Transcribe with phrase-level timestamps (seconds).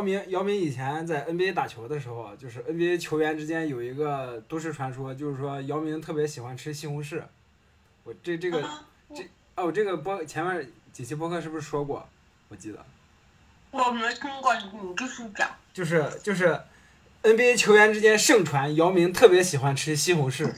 [0.00, 7.20] 姚明，姚明以前在 NBA 打球的时候，就是 NBA 球员之间有一个都市传说，就是说姚明特别喜欢吃西红柿。
[8.04, 8.82] 我这这个啊
[9.14, 9.22] 这
[9.56, 12.08] 哦，这个播前面几期播客是不是说过？
[12.48, 12.82] 我记得
[13.72, 15.50] 我没听过，你继续讲。
[15.74, 16.58] 就是就是
[17.22, 20.50] NBA 球员之间盛传姚明特别喜欢吃西红柿。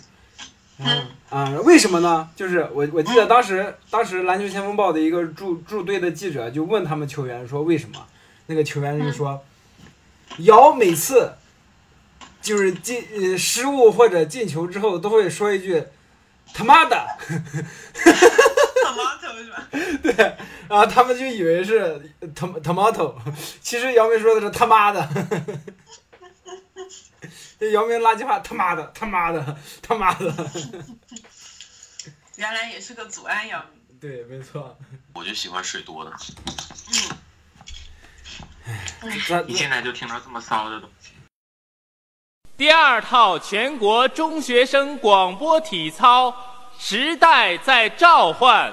[0.79, 2.31] 嗯啊、为什么呢？
[2.37, 8.07] 就是我我记得当时当时篮球先锋报的一个驻驻队的记者就问他们球员说为什么，
[8.53, 9.43] 那个球员就说，
[10.41, 11.33] 姚每次
[12.43, 15.83] 就是进呃失误或者进球之后都会说一句
[16.53, 17.07] 他妈的
[18.85, 19.67] ，tomato 是吧？
[20.03, 20.13] 对，
[20.69, 23.15] 然后他们就以为是 tom tomato，
[23.63, 25.09] 其实姚明说的是他妈的。
[27.59, 30.51] 这姚明垃圾话，他妈的，他妈的，他妈的，
[32.37, 33.81] 原来也是个祖安姚明。
[33.99, 34.77] 对，没错。
[35.15, 36.11] 我就喜欢水多的。
[36.11, 37.17] 那
[39.47, 41.11] 你现在就听到这么骚的东西。
[42.57, 46.35] 第二套全国中学生广播体操，
[46.79, 48.73] 时代在召唤。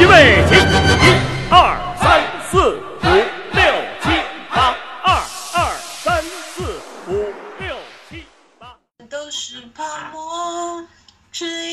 [0.00, 1.06] 预备起，一、
[1.50, 1.76] 二、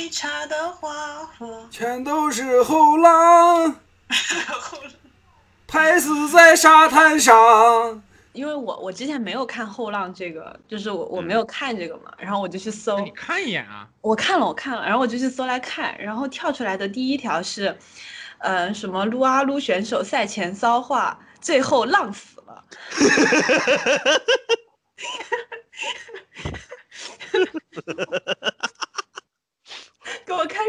[0.05, 1.67] 是一茶的花火。
[1.71, 3.75] 全都是后浪，
[5.67, 8.03] 拍死在沙滩上。
[8.31, 17.75] 因为我我之前没有看《后浪》这个，就是我我没有看这个嘛，然后我就去搜，你看一眼啊，我看了我看了，然后我就去搜来看，然后跳出来的第一条是，
[18.37, 22.63] 呃，什么撸啊撸选手赛前骚话，最后浪死了。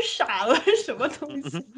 [0.02, 1.64] 傻了，什么东西？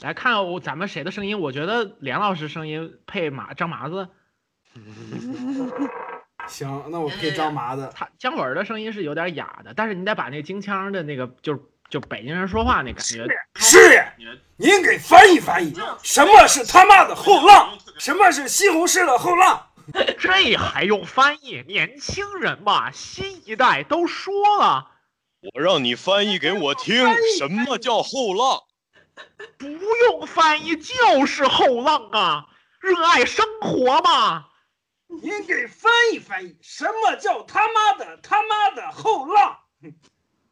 [0.00, 1.40] 来看我咱们谁的声音？
[1.40, 4.08] 我觉得梁老师声音配麻张麻子，
[6.46, 7.90] 行，那我配张麻子。
[7.94, 14.02] 他姜文的声音是有点哑的，但是你得把那个京腔的那个，就是就北京人说话那感觉，是，
[14.56, 17.76] 您给翻译翻译，什么是他妈的后浪？
[17.98, 19.64] 什么是西红柿的后浪？
[20.18, 21.64] 这还用翻译？
[21.66, 24.92] 年轻人嘛，新一代都说了，
[25.40, 27.06] 我让你翻译给我听，
[27.38, 28.60] 什么叫后浪？
[29.56, 32.46] 不用翻译就是后浪啊，
[32.80, 34.46] 热爱生活嘛。
[35.22, 39.58] 您给翻译翻译，什么叫他妈的他妈的后浪？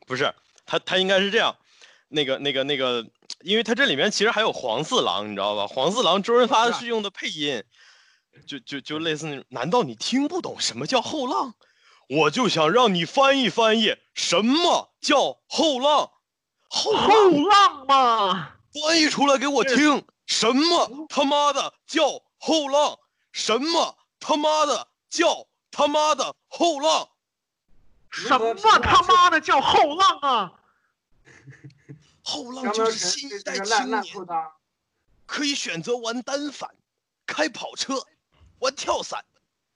[0.06, 0.32] 不是，
[0.64, 1.56] 他他应该是这样，
[2.08, 3.04] 那个那个那个，
[3.41, 5.66] 因为他这里面其实还有黄四郎，你知道吧？
[5.66, 7.62] 黄四郎周润发是用的配音，
[8.47, 9.44] 就就就类似那种。
[9.48, 11.54] 难道你听不懂什么叫后浪？
[12.09, 16.12] 我就想让你翻译翻译，什么叫后浪？
[16.69, 22.99] 后后浪浪嘛，翻译出来给我听，什么他妈的叫后浪？
[23.33, 27.09] 什么他妈的叫他妈的后浪？
[28.11, 30.53] 什么他妈的叫后浪啊？
[32.22, 34.03] 后浪就是新一代青年。
[35.27, 36.71] 可以选择玩单反、
[37.27, 38.06] 开跑车、
[38.61, 39.25] 玩跳伞，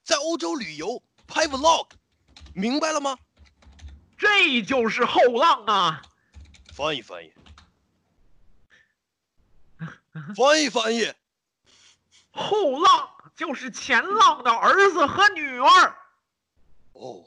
[0.05, 1.87] 在欧洲旅游、拍 vlog，
[2.55, 3.17] 明白了吗？
[4.19, 6.03] 这就是后浪啊！
[6.75, 7.33] 翻译翻译，
[10.37, 11.13] 翻译翻译，
[12.31, 15.97] 后浪就是前浪的儿子和女儿。
[16.93, 17.25] 哦，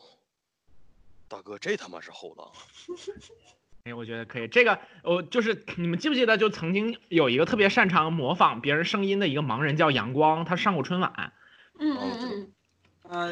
[1.28, 2.54] 大哥，这他妈是后浪啊！
[3.86, 4.48] 哎，我觉得可以。
[4.48, 11.34] 这个，我就是你们记不记得，就曾经有一个特别擅长模仿别人声音的一个盲人叫阳光，他上过春晚，
[11.80, 12.54] 嗯嗯嗯，嗯，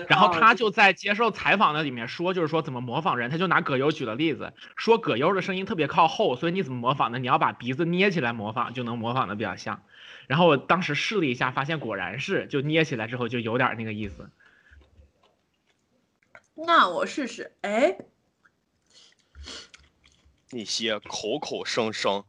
[0.08, 7.20] 然后啊他就在接受采访的里面说，就是说怎么模仿人，他就拿葛优举了例子，说葛优的声音特别靠后，所以你怎么模仿呢？
[7.20, 9.84] 你要把鼻子捏起来模仿，就能模仿的比较像。
[10.28, 14.30] 然后我当时试了一下，发现果然是，就捏起来之后就有点那个意思。
[16.54, 17.56] 那我试试。
[17.62, 17.98] 哎，
[20.52, 22.26] 那些口口声声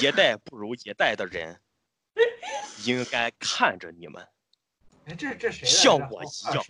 [0.00, 1.60] 一代不如一代的人，
[2.84, 4.26] 应该看着你们。
[5.06, 5.80] 哎，这这谁来着？
[5.80, 6.64] 像我一样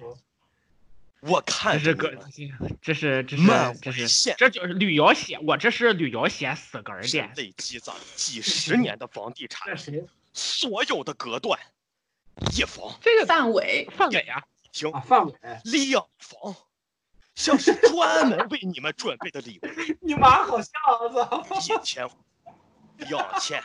[1.21, 7.29] 我这是葛看这个，，这是这漫是这是线这就是旅游写，我这是旅游写死根儿是的。
[7.37, 11.59] 累积攒 几十年的房地产，谁所有的隔断，
[12.55, 15.01] 一房、这个范伟，范伟啊，厅、啊？
[15.01, 15.35] 范伟，
[15.65, 16.55] 两房，
[17.35, 19.67] 像是专门为你们准备的礼物。
[20.07, 20.71] 你妈好像
[21.13, 21.59] 我操！
[21.59, 22.13] 一千五、
[22.99, 23.65] 两千、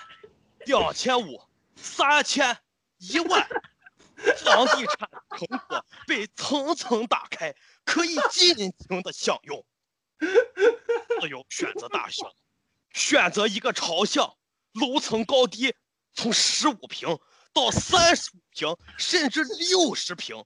[0.66, 1.42] 两千五、
[1.76, 2.58] 三千、
[2.98, 3.46] 一万，
[4.44, 9.66] 房地产成果被层层打开，可以尽情的享用。
[11.20, 12.24] 自由选择大学，
[12.94, 14.38] 选择一个朝向，
[14.74, 15.74] 楼层高低
[16.14, 17.18] 从十五平
[17.54, 20.46] 到三十五平，甚至六十平。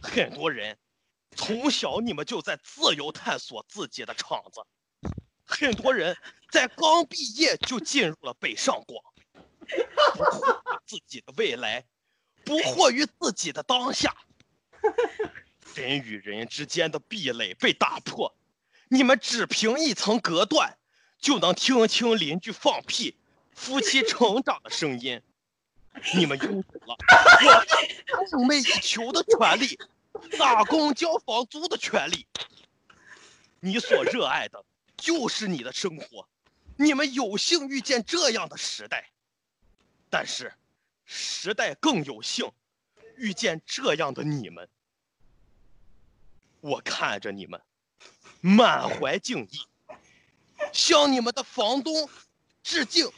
[0.00, 0.78] 很多人
[1.36, 4.62] 从小你们就在自由探索自己的场子，
[5.44, 6.16] 很多人
[6.50, 9.04] 在刚毕业就进入了北上广，
[10.86, 11.84] 自己的未来，
[12.48, 14.16] 不惑于自己的当下。
[15.74, 18.34] 人与人之间的壁垒被打破，
[18.88, 20.78] 你们只凭一层隔断，
[21.20, 23.18] 就能听清邻居放屁、
[23.52, 25.20] 夫妻成长的声音。
[26.14, 26.96] 你们拥有了
[27.44, 29.78] 我梦寐以求的权利，
[30.38, 32.26] 打工交房租的权利。
[33.60, 34.64] 你所热爱的
[34.96, 36.26] 就是你的生活，
[36.76, 39.10] 你们有幸遇见这样的时代，
[40.08, 40.54] 但是
[41.10, 42.52] 时代更有幸
[43.16, 44.68] 遇见这样的你们。
[46.60, 47.60] 我看着你们，
[48.40, 49.58] 满怀敬意，
[50.72, 52.08] 向你们的房东
[52.62, 53.10] 致敬。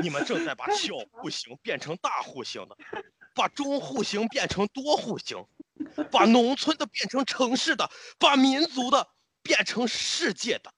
[0.00, 2.76] 你们正在把小户型变成大户型的，
[3.34, 5.44] 把中户型变成多户型，
[6.12, 9.08] 把农村的变成城市的，把民族的
[9.42, 10.72] 变成世界的。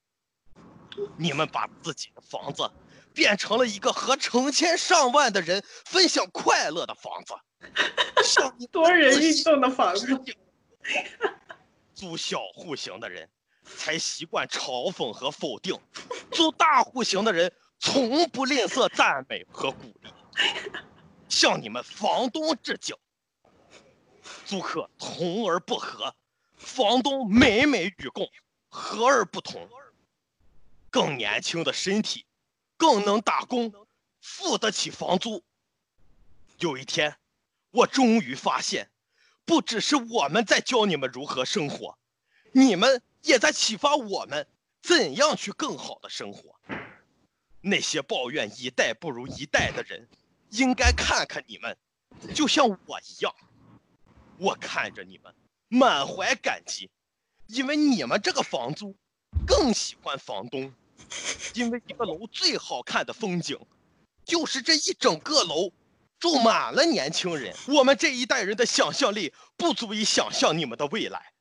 [1.18, 2.70] 你们把自己的房子
[3.16, 7.34] 变成了一个和成千上万的人分享快乐的房子，
[8.22, 10.06] 像你 多人运动的房子。
[11.94, 13.26] 租小户型的人
[13.64, 15.74] 才习惯嘲讽和否定，
[16.30, 20.10] 租大户型的人从不吝啬赞美和鼓励。
[21.30, 22.94] 向你们房东致敬。
[24.44, 26.14] 租客同而不和，
[26.56, 28.28] 房东美美与共，
[28.68, 29.66] 和而不同。
[30.90, 32.26] 更年轻的身体，
[32.76, 33.72] 更能打工，
[34.20, 35.42] 付得起房租。
[36.58, 37.16] 有一天，
[37.70, 38.90] 我终于发现。
[39.44, 41.96] 不只是我们在教你们如何生活，
[42.50, 44.44] 你们也在启发我们
[44.82, 46.58] 怎样去更好的生活。
[47.60, 50.08] 那些抱怨一代不如一代的人，
[50.50, 51.78] 应该看看你们，
[52.34, 53.32] 就像我一样。
[54.36, 55.32] 我看着你们，
[55.68, 56.90] 满怀感激，
[57.46, 58.96] 因为你们这个房租
[59.46, 60.74] 更喜欢房东，
[61.54, 63.58] 因为一个楼最好看的风景，
[64.24, 65.72] 就是这一整个楼。
[66.18, 71.34] 住满了年轻人，我们这一代人的想象力不足以想象你们的未来。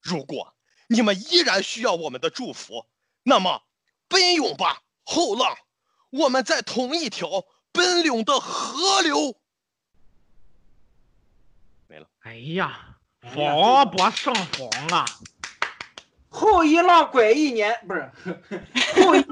[0.00, 0.54] 如果
[0.86, 2.86] 你们依然需要我们的祝福，
[3.24, 3.64] 那么
[4.06, 5.58] 奔涌吧，后浪！
[6.10, 9.36] 我们在同一条奔涌的河流。
[11.88, 12.08] 没了。
[12.20, 15.04] 哎呀，防不胜防啊！
[16.36, 18.12] 后一浪拐一年，不是
[19.02, 19.24] 后一。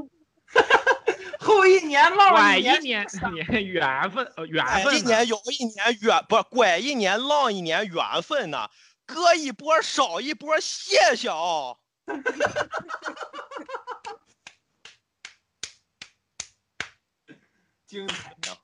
[1.41, 3.07] 后一年浪拐一年，
[3.67, 8.71] 缘分，呃缘分一年有一年缘，不是拐一年浪一年缘分呢，
[9.05, 11.77] 割一波少一波，谢谢 啊！
[17.87, 18.57] 精彩呀，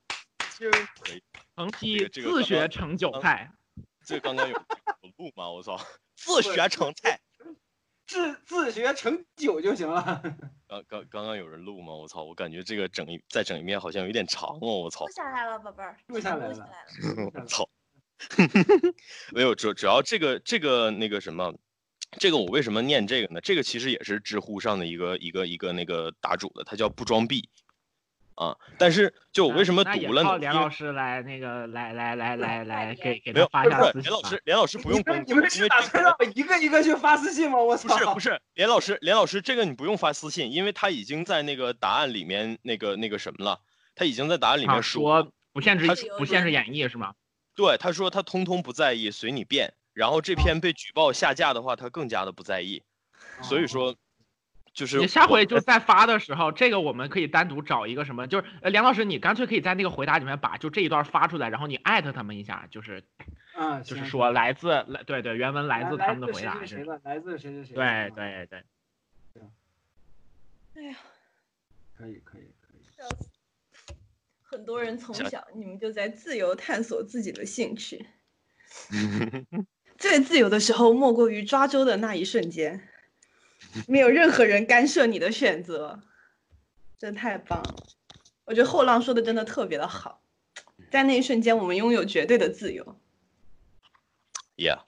[0.57, 1.21] 精彩！
[1.57, 3.51] 成批自学成韭刚菜。
[4.07, 5.51] 这刚刚有有录吗？
[5.51, 5.79] 我操，
[6.17, 7.21] 自学成才。
[8.11, 10.21] 自自学成酒就行了。
[10.67, 11.95] 刚刚刚刚有人录吗？
[11.95, 15.13] 我操，我感觉这个整一再整一遍好像有点长哦，我操录。
[15.13, 17.31] 下来了，宝贝儿，录下来了录下来了。
[17.33, 17.71] 我 操！
[19.33, 21.55] 没有，主主要这个这个那个什么，
[22.19, 23.41] 这个我为什么念这个呢？
[23.41, 27.49] 这个其实也是知乎上的一个一个一个那个答主的，他叫不装逼
[28.41, 28.57] 啊。
[28.79, 37.59] 但是就我为什么那也读了连老师来那个来来来来 来给给没有，他发不是不是，一下私信吧连老师，连老师不用你们你们因为这个是打算让我一个一个去发私信吗？
[37.59, 37.97] 我操！
[37.97, 43.61] 不是不是，连老师连老师，这个你不用发私信，因为他已经在那个答案里面那个那个什么了，
[43.95, 47.13] 他已经在答案里啊面说不限制不限制演绎是吗？
[47.55, 49.73] 对，他说他通通不在意，随你便。
[49.93, 52.83] 然后这篇被举报下架的话，他更加的不在意。
[53.43, 53.95] 所以说，
[54.73, 63.03] 就是你下回就在发的时候，这个我们可以单独找一个什么，就是呃梁老师，你干脆可以在那个回答里面把就这一段发出来，然后你艾特他们一下，就是
[63.57, 67.75] 嗯，就是说来自来对对原文来自他们的回谁答是，谁谁的，来自谁谁谁。
[67.75, 68.63] 对啊，对对，
[70.77, 70.97] 哎呀，
[71.97, 72.81] 可以可以可以。
[74.43, 78.07] 很多人从小你们就在自由探索自己的兴趣。
[79.99, 82.89] 最自由的时候，莫过于抓周的那一瞬间，
[83.87, 86.01] 没有任何人干涉你的选择，
[86.99, 87.75] 真的太棒了！
[88.45, 90.23] 我觉得后浪说的真的特别的好，
[90.91, 92.99] 在那一瞬间，我们拥有绝对的自由。
[94.57, 94.81] ，yeah，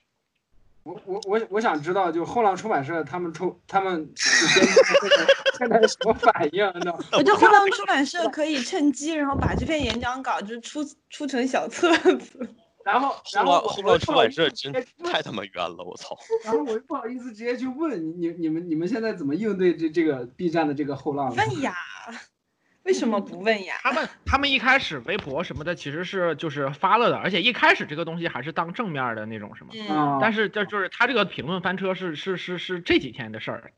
[0.82, 6.66] 我我我我想知道，就后浪出版社他们出他们 现在什么反应？
[6.74, 7.04] 你知道吗？
[7.12, 12.48] 我觉得后浪出版社可以趁机，然后把这篇演讲稿就是出出成小册子。
[12.84, 14.72] 然后然后后我我浪后浪出版社真
[15.04, 16.16] 太他妈冤了，我操！
[16.44, 21.36] 然后我又不好意思直接去问你你你们你们现在怎么应对这这个 B 站的这个后浪呢？
[21.36, 21.74] 问呀，
[22.84, 23.76] 为什么不问呀？
[23.82, 29.72] 他们他们一开始微博什么的其实是就是发了的，而且一开始这个东西还是当正面的那种什么，
[30.20, 33.72] 但是这就是他这个评论翻车是是是是这几天的事儿，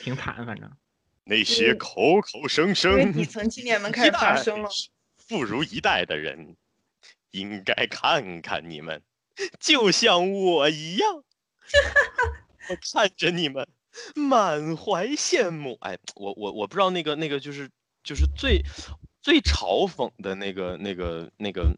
[0.00, 0.70] 挺惨，反正。
[1.26, 4.68] 那些口口声声为底层青年们开始发声了。
[5.26, 6.54] 不如一代的人，
[7.34, 9.02] 应该看看你们，
[9.60, 11.24] 就像我一样。
[12.70, 13.66] 我看着你们，
[14.14, 15.76] 满怀羡慕。
[15.80, 17.68] 哎，我我我不知道那个那个就是
[18.02, 18.62] 就是最
[19.20, 21.76] 最嘲讽的那个那个那个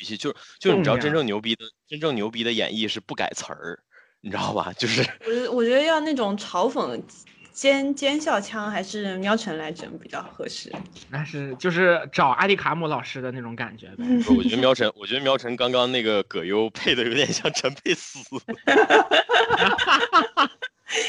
[0.00, 3.78] 语气，就是就是你知道真正牛逼的真正牛逼的演绎是不改词儿，
[4.20, 4.72] 你知道吧？
[4.72, 7.00] 就是我觉得我觉得要那种嘲讽
[7.54, 10.72] 奸奸笑腔，还是喵晨来整比较合适。
[11.08, 14.04] 那是就是找阿迪卡姆老师的那种感觉呗。
[14.36, 18.18] 我觉得 喵晨，我觉得喵晨刚刚那个葛优配的有点像陈佩斯。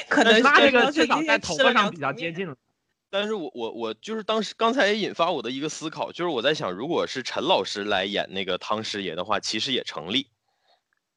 [0.07, 2.13] 可能是他这个至少在头发上比较。
[2.13, 2.55] 接近了。
[3.09, 10.27] 但是我我我就是当时刚才也引发我的一个思考，就是我在想，如果是陈老师来演那个汤师爷的话，其实也成立。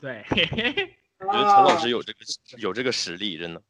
[0.00, 2.18] 对，嘿嘿嘿我觉得陈老师有这个
[2.58, 3.60] 有这个实力，真的，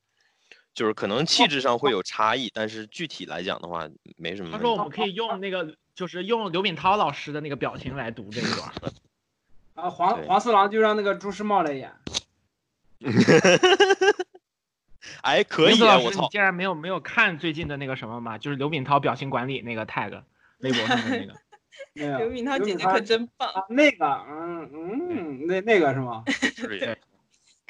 [0.75, 4.50] 就是可能气质上会有差异，但是具体来讲的话，没什么。
[4.52, 8.72] 他说我们可以用那个就是用刘敏涛老师的那个表情来读这一段。
[9.75, 11.92] 啊，黄黄四郎就让那个朱时茂来演。
[15.22, 16.28] 哎，可以啊，我操！
[16.30, 18.38] 竟然没有没有看最近的那个什么吗？
[18.38, 20.22] 就是刘敏涛表情管理那个 tag，
[20.60, 21.34] 微博上的那个。
[22.18, 26.25] 刘敏涛姐姐可真棒，啊，那个，嗯嗯，那那个是吗？
[26.26, 26.98] 就是该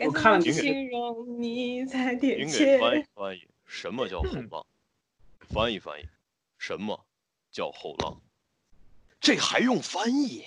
[0.01, 3.05] 我看了形容你才您贴给翻译。
[3.15, 4.67] 翻译，什么叫后浪？
[5.41, 6.05] 翻译翻译，
[6.57, 7.07] 什么
[7.51, 8.21] 叫后浪？
[9.21, 10.45] 这还用翻译？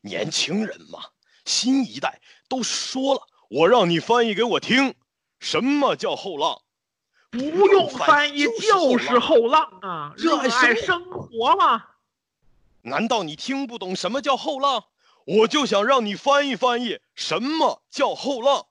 [0.00, 1.10] 年轻人嘛，
[1.44, 4.94] 新一代都说了，我让你翻译给我听，
[5.38, 6.62] 什么叫后浪？
[7.30, 11.84] 不用翻译就是后浪啊，热热爱爱生生活嘛。
[12.82, 14.86] 难道你听不懂什么叫后浪？
[15.26, 18.66] 我就想让你翻译翻译，什么叫后浪？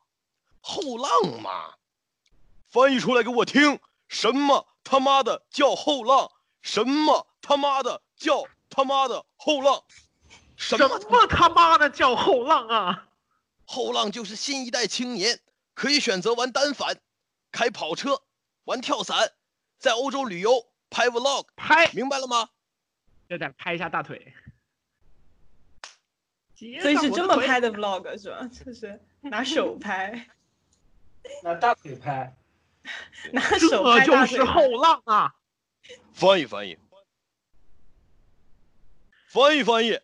[0.61, 1.75] 后浪嘛，
[2.69, 6.31] 翻译出来给我听，什么他妈的叫后浪？
[6.61, 9.83] 什么他妈的叫他妈的后浪？
[10.55, 13.07] 什什么么他妈的叫后浪啊？
[13.65, 15.39] 后浪就是新一代青年
[15.73, 16.99] 可以选择玩单反、
[17.51, 18.21] 开跑车、
[18.65, 19.31] 玩跳伞，
[19.77, 22.49] 在欧洲旅游、拍 vlog，拍，明白了吗？
[23.29, 24.33] 就得拍一下大腿。
[26.81, 27.71] 所以是这么拍的。
[27.71, 28.49] 的 vlog 是吧？
[28.51, 30.27] 就是拿手拍，
[31.43, 32.35] 拿大腿拍。
[33.33, 35.35] 拿手这就是后浪啊！
[36.13, 36.77] 翻译翻译，
[39.27, 39.99] 翻译翻译。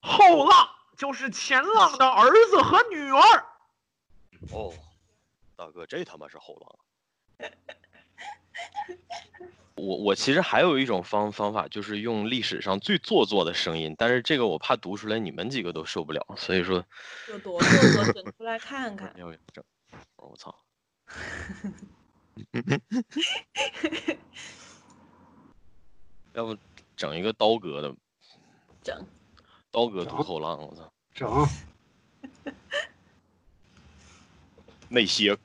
[0.00, 3.20] 后浪就是前浪的儿子和女儿。
[4.52, 4.72] 哦，
[5.56, 6.78] 大哥，这他妈是后浪
[7.38, 7.40] 啊！
[9.78, 16.84] 我我其实还有一种方方法，就是用历史上最做作的声音，但是这个我怕读出来你们几个都受不了，所以说
[17.30, 19.14] 有多做作，整出来看看。
[19.16, 19.64] 要整。
[20.16, 20.54] 我操！
[26.34, 26.56] 要不
[26.96, 27.94] 整一个刀哥的，
[28.82, 29.06] 整
[29.70, 30.92] 刀哥读后浪，我操！
[31.14, 31.46] 整。
[34.88, 35.36] 那些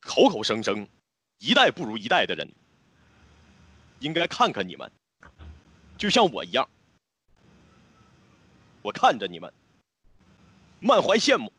[0.00, 0.88] 口口声声
[1.38, 2.52] 一代不如一代的人，
[4.00, 4.90] 应该看看你们，
[5.96, 6.68] 就像我一样，
[8.82, 9.52] 我看着你们，
[10.80, 11.52] 满怀羡慕。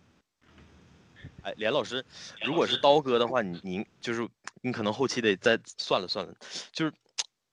[1.41, 2.05] 哎，连老师，
[2.43, 4.27] 如果是刀哥的话，你您就是
[4.61, 6.33] 你可能后期得再算了算了，
[6.73, 6.93] 就是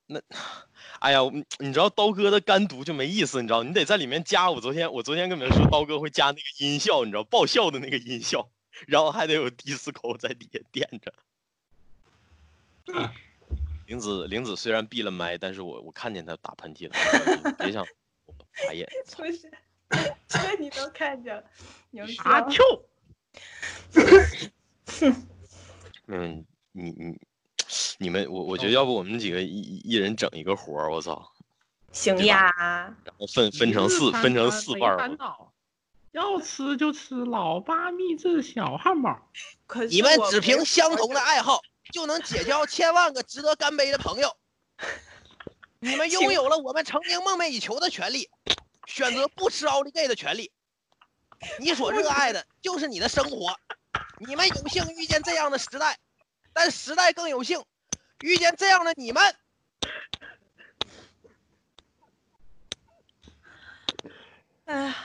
[0.07, 0.21] 那，
[0.99, 1.19] 哎呀，
[1.59, 4.51] 你知道刀哥的干读就没意思，你知道，你得在里面加。
[4.51, 8.49] 我昨天我昨天跟你们说，刀哥会加那个音效，你知道爆笑的那个音效，
[8.87, 11.13] 然后还得有迪斯科在底下垫着。
[13.87, 16.93] 玲子玲子虽然闭了麦，但是我我看见她打喷嚏了，
[17.57, 17.85] 别想
[18.25, 18.33] 我
[18.67, 18.87] 打眼。
[19.15, 19.49] 不是，
[20.27, 21.43] 这你都看见了，
[21.91, 22.63] 牛逼了阿秋，
[26.07, 27.17] 嗯，你你
[27.97, 31.31] 你们，我我觉得要不我们几个一一一人整一个活儿，我操，
[31.93, 32.53] 行呀，
[33.05, 35.17] 然后分分成四分成四半儿
[36.11, 39.29] 要吃就吃老八秘制小汉堡。
[39.65, 44.35] 可是你们只凭相同的爱好，就能结交千万个值得干杯的朋友。
[45.79, 48.29] 你们拥有了我们曾经梦寐以求的权利，
[48.87, 50.51] 选择不吃奥利给的权利。
[51.59, 53.55] 你所热爱的就是你的生活。
[54.19, 55.97] 你们有幸遇见这样的时代，
[56.51, 57.63] 但时代更有幸
[58.21, 59.35] 遇见这样的你们。
[64.65, 64.95] 哎，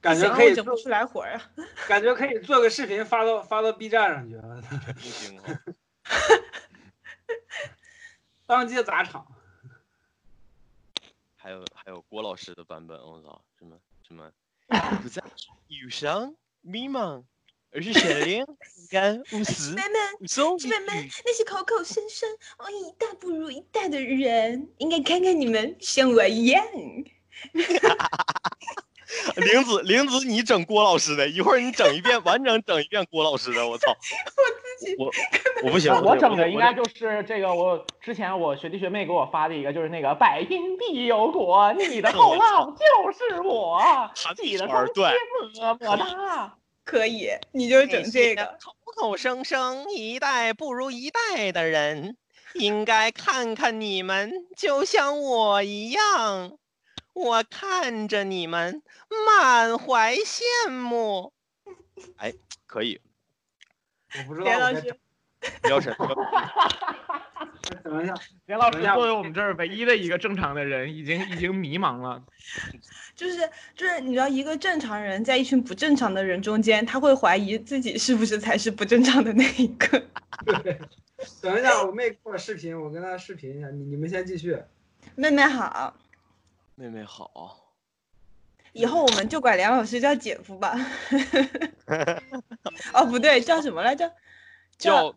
[0.00, 1.50] 感觉可以整不，出来活儿啊。
[1.88, 5.60] 感觉可以做个视频发到发到 B 站上去，全明星啊！
[8.46, 9.26] 当街砸场。
[11.36, 14.32] 还有还有郭老师的版本，我操，什么什么，
[15.02, 15.22] 不再
[15.68, 17.22] 忧伤迷茫，
[17.70, 18.58] 而是善良、勇
[18.90, 26.66] 敢、无私、妹妹，无所姐妹们畏惧。，那些口口声声哦一代不如一代的人，应该看看你们像我一样。
[29.36, 33.90] 玲子，玲子，你整郭老师的，一会儿你整一遍，完整整一遍郭老师的，我操！
[34.36, 34.42] 我
[34.78, 35.10] 自己我
[35.64, 43.80] 我不行，我整的应该就是这个，我之前我学弟学妹给我发的一个，就是那个百因必有果，你的 后浪就是我，
[44.36, 45.10] 记得圈儿对
[45.58, 46.54] 么么哒。
[46.84, 48.44] 可以，你就整这个。
[48.62, 52.16] 口口声声一代不如一代的人，
[52.54, 56.52] 应该看看你们，就像我一样。
[57.16, 58.82] 我看着你们，
[59.26, 61.32] 满怀羡慕。
[62.18, 62.30] 哎
[62.66, 63.00] 可以，
[64.18, 64.94] 我不知 道连老师
[65.70, 65.96] 姚晨，
[67.82, 72.22] 等一下， 连 老师作为我们这儿唯一的一个正常的人，已经已经迷茫了。
[73.14, 80.04] 就是就是，你知道，一个正常人在一群不正常的人中间，他会怀疑自己是不是才是不正常的那一个。
[81.40, 84.58] 等一下，我妹给我视频，我跟她视频一下，你你们先继续。
[85.14, 85.96] 妹妹好，
[86.76, 87.72] 妹妹好，
[88.72, 90.76] 以后我们就管梁老师叫姐夫吧。
[92.92, 94.12] 哦，不对，叫什么来着？
[94.76, 95.14] 叫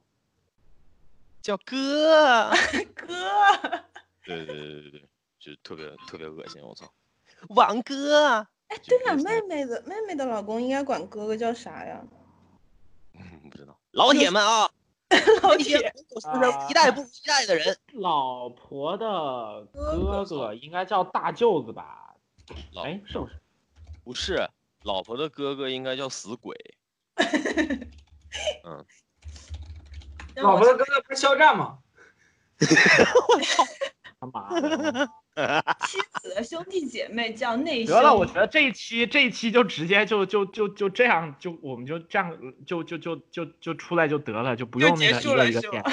[1.41, 2.49] 叫哥，
[2.95, 3.05] 哥。
[4.23, 6.89] 对对对对对对，就特别特别恶心，我操！
[7.49, 12.01] 王哥，哎，对了，就类似妹妹的妹妹的老公应该管哥哥叫啥呀？
[13.13, 14.71] 嗯不知道，老铁们啊，
[15.41, 22.13] 老铁，口口声声一代不如一代的人， 老婆的哥哥哥应该叫大舅子吧？
[22.83, 23.33] 哎，是不是？
[24.03, 24.49] 不是
[24.83, 26.55] 老婆的哥哥应该叫死鬼，
[28.63, 28.85] 嗯，
[30.35, 31.79] 老婆的哥哥不是肖战吗？
[34.19, 35.09] 他妈的！
[35.87, 37.95] 妻子的兄弟姐妹叫内兄。
[37.95, 45.83] 得了，我觉得这一期这一期就直接就就就就这样，就我们就这样就就就就就出来就得了，就不用那个一个一个是吗点。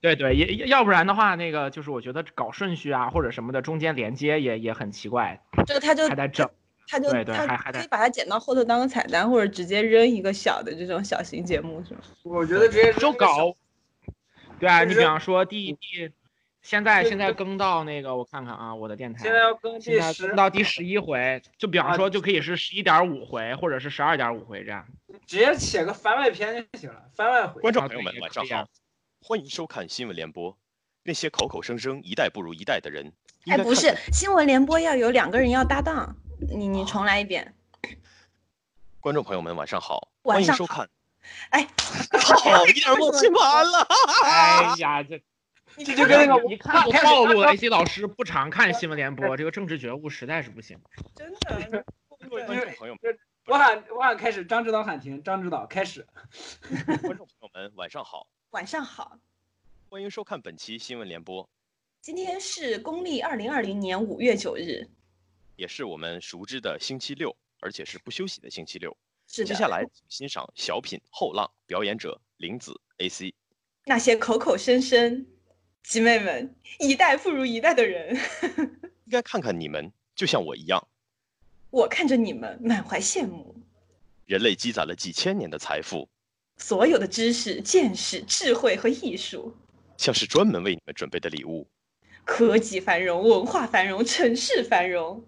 [0.00, 6.48] 对对，也要不然的话，那个就是我觉得搞顺序啊或者什么的，中间连接也也很奇怪，就他就还在整。
[6.90, 12.00] 他就对对还还得可以把它剪到后头当个彩蛋，或者直接扔一个小的这种小型节目，是吗？
[12.22, 13.54] 我觉得直接就搞。
[14.58, 16.10] 对啊，你比方说第第，
[16.62, 24.84] 现在现在更到那个，我看看啊，我的电台现在要更现在第十更，到第十一回，就比方啊说就可以是十一点五回，或者是十二点五回这样。
[25.26, 27.62] 直接写个番外篇就行了，番外回。
[27.62, 28.66] 观众朋友们晚上好，
[29.22, 30.56] 欢迎收看新闻联播。
[31.04, 33.10] 那些口口声声一代不如一代的人，
[33.46, 36.14] 哎，不是新闻联播要有两个人要搭档，
[36.54, 37.54] 你你重来一遍。
[39.00, 40.90] 观众朋友们晚上好，晚上好欢迎收看。
[41.50, 41.66] 哎，
[42.42, 43.86] 好一点默契完了，
[44.24, 45.18] 哎呀，这
[45.84, 47.48] 这就跟那个一看就暴露了。
[47.48, 50.78] AC 老师不常看新闻联播，这个政治觉悟实在是不行。
[51.14, 51.84] 真的，
[52.28, 56.06] 观众朋友们，我喊我喊开始，张指导喊停，张指导开始。
[57.02, 59.18] 观众朋友们晚上好，晚上好，
[59.88, 61.48] 欢迎收看本期新闻联播，
[62.00, 64.88] 今天是公历二零二零年五月九日。
[65.56, 68.96] 也是我们熟知的星期六，而且是不休息的星期六。
[69.26, 73.34] 是，接下来请欣赏小品《后浪》，表演者林子 AC。
[73.84, 75.26] 那些口口声声，
[75.82, 78.14] 姐妹们，一代不如一代的人，
[79.06, 80.86] 应该看看你们，就像我一样，
[81.70, 83.54] 我看着你们满怀羡慕。
[84.26, 86.06] 人类积攒了几千年的财富，
[86.58, 89.56] 所有的知识、见识、智慧和艺术，
[89.96, 91.66] 像是专门为你们准备的礼物。
[92.24, 95.24] 科技繁荣、文化繁荣、城市繁荣，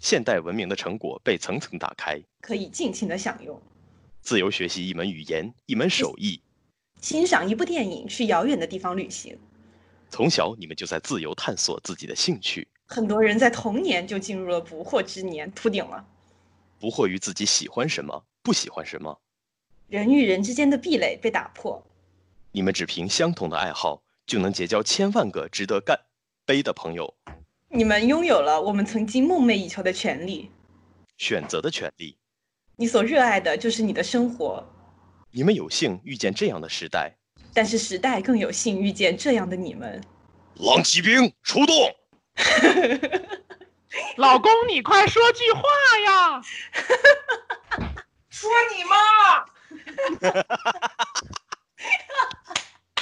[0.00, 3.60] 现代文明的成果被层层打开，可以尽情的享用。
[4.20, 6.40] 自由学习一门语言、一门手艺。
[7.00, 9.36] 欣赏一部电影，去遥远的地方旅行。
[10.14, 16.06] 从小你们就在自由探索自己的兴趣，很多人在童年就进入了不惑之年，秃顶了。
[16.78, 19.20] 不惑于自己喜欢什么，不喜欢什么。
[19.88, 21.84] 人与人之间的壁垒被打破，
[22.52, 25.98] 你们只凭相同的爱好，就能结交千万个值得干
[26.46, 27.12] 杯的朋友。
[27.68, 30.48] 你们拥有了我们曾经梦寐以求的权利。
[31.18, 32.16] 选择的权利，
[32.76, 34.64] 你所热爱的就是你的生活，
[35.32, 37.16] 你们有幸遇见这样的时代。
[37.54, 40.02] 但是时代更有幸遇见这样的你们。
[40.56, 41.74] 狼骑兵出动！
[44.16, 45.62] 老公，你快说句话
[46.04, 46.42] 呀！
[48.28, 49.46] 说你妈！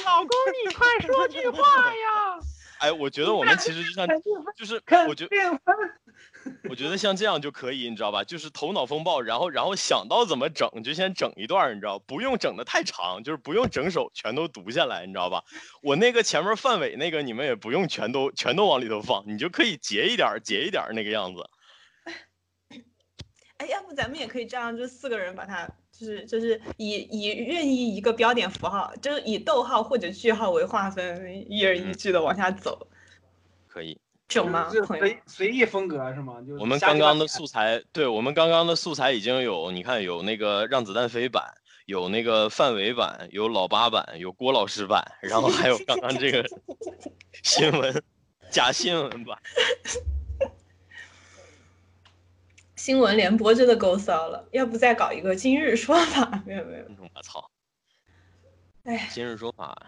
[0.04, 0.28] 老公，
[0.66, 1.58] 你快说句话
[1.94, 2.38] 呀！
[2.82, 4.08] 哎，我觉得我们其实就像，
[4.56, 5.36] 就是我觉得，
[6.68, 8.24] 我觉得像这样就可以，你知道吧？
[8.24, 15.44] 就是头脑风暴，然后然后想到怎么整就先整一段儿，你知道，不用整的太长，就是不用整首全都读下来，你知道吧？
[15.80, 21.48] 我那个前面范伟那个你们也不用全都全都往里头放，你就可以截一点截一点那个样子。
[23.58, 25.70] 哎，要不咱们也可以这样，就四个人把它，
[26.02, 32.88] 就是就是以以任意一个标点符号，就是以逗号或者句号为划分，一人一句的往下走，
[33.68, 34.68] 可以，整吗？
[34.68, 36.42] 随随意风格是吗？
[36.46, 41.54] 就我们刚刚的素材，对我们刚刚的素材已经有，你看有那个让子弹飞版，
[41.86, 46.44] 有那个范伟版，有老八版，有郭老师版，然后还有刚刚这个
[47.44, 48.02] 新闻
[48.50, 49.38] 假新闻版。
[52.82, 56.28] 新闻联播真的够骚了，要不再搞一个今日说法？
[56.44, 57.48] 没有没有，我操！
[58.82, 59.80] 哎，今日说法，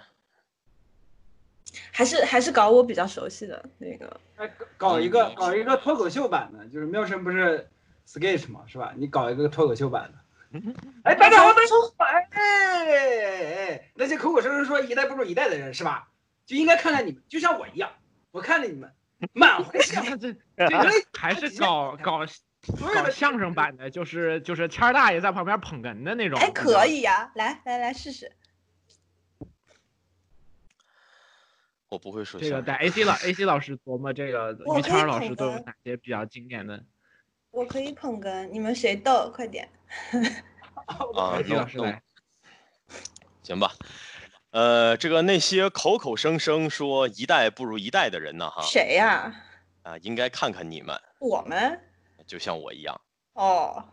[1.90, 7.68] 还是还是搞我比较熟悉的那个，哎搞搞一个嗯搞一个脱口秀版的，就是妙神不是
[8.06, 8.94] sketch 嘛，是吧？
[8.96, 10.62] 你搞一个脱口秀版的。
[11.02, 16.08] 哎，大家好，大家好，哎哎哎，那些口口声声说一代不如一代的人是吧？
[16.46, 17.90] 就应该看看你们，就像我一样，
[18.30, 18.88] 我看着你们
[19.32, 20.36] 满怀相那 这
[21.18, 22.24] 还是搞搞
[22.94, 26.38] 搞相声版的，就是就是谦儿大爷在旁边捧哏的那种。
[26.40, 28.30] 哎，可以呀、来来来试试。
[31.88, 36.82] 我不会说这个在相声 AC 老 AC 老师琢磨这个于谦儿老师都有哪些比较经典的？
[37.50, 39.30] 我可以捧哏，你们谁逗？
[39.32, 39.68] 快点！
[41.14, 42.02] 啊那老师来，
[43.44, 43.70] 行吧。
[44.50, 49.32] 呃，这个那些口口声声说一代不如一代的人呢，哈谁呀、
[49.82, 51.80] 啊，应该看看你们，我们？
[52.26, 53.00] 就像我一样。
[53.34, 53.84] 哦，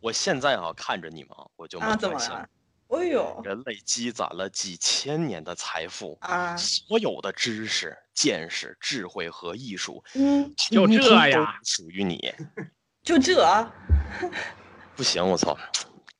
[0.00, 2.48] 我现在啊看着你们啊，我就啊，满怀羡慕怎么了？
[2.88, 12.34] 哎呦，人类积攒了几千年的财富，啊，所有的知识、见识、智慧和艺术，嗯，就这呀属于你。
[13.02, 13.70] 就这，
[14.96, 15.56] 不行，我操！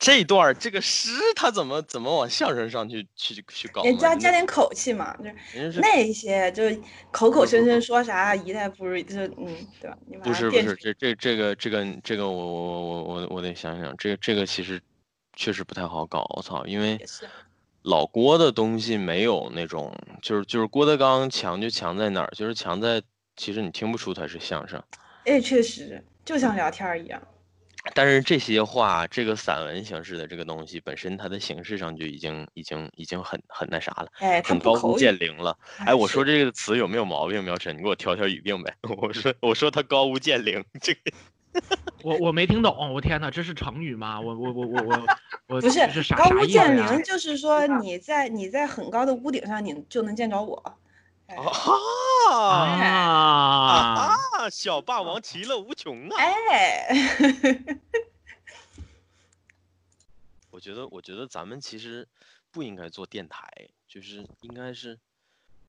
[0.01, 3.89] 这段这个诗，他怎么怎么往相声上去去去搞呢？
[3.91, 5.25] 也加加点口气嘛，就
[5.71, 9.97] 是那些就是口口声声说啥一代不如一，就是嗯，对吧？
[10.07, 14.81] 你不是不是这这这个这个这个我我我我我得想想，这个这个其实
[15.37, 16.99] 确实不太好搞，我操，因为
[17.83, 23.03] 老郭的东西没有那种，就是就是郭德纲强就强在哪儿，就是强在
[23.37, 24.83] 其实你听不出他是相声，
[25.25, 27.23] 哎，确实就像聊天儿一样。
[27.95, 35.57] 但是这些话，这个散文形式的这个东西本身它的形式上就已经已经已经很很那啥了，哎，很高屋建瓴了。
[35.79, 37.43] 哎，哎我说这个词有没有毛病？
[37.43, 38.75] 苗晨，你给我调调语病呗。
[39.01, 41.01] 我说我说他高屋建瓴，这个
[42.05, 44.21] 我我没听懂，我天呐，这是成语吗？
[44.21, 45.07] 我我我我我
[45.49, 46.47] 我不是是高屋？
[46.47, 50.79] 建瓴，就是说你在你在很高的屋顶上，你就能见着我。
[51.31, 54.51] 哎啊啊，啊！
[54.51, 56.17] 小霸王其乐无穷 啊！
[56.19, 56.89] 哎，
[60.51, 62.07] 我觉得我觉得咱们其实
[62.51, 63.49] 不应该做电台，
[63.87, 64.99] 就是应该是。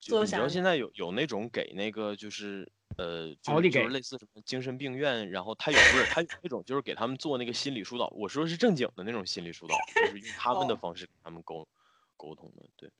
[0.00, 11.68] 就你知道现在有有那种给那个就是呃，就是就是类似什么精神病院，然后他有不是他有那种就是给他们做那个心理疏导，我说是正经的那种心理疏导，就是用他们的哦方式跟他们沟
[12.16, 12.90] 沟通的，对。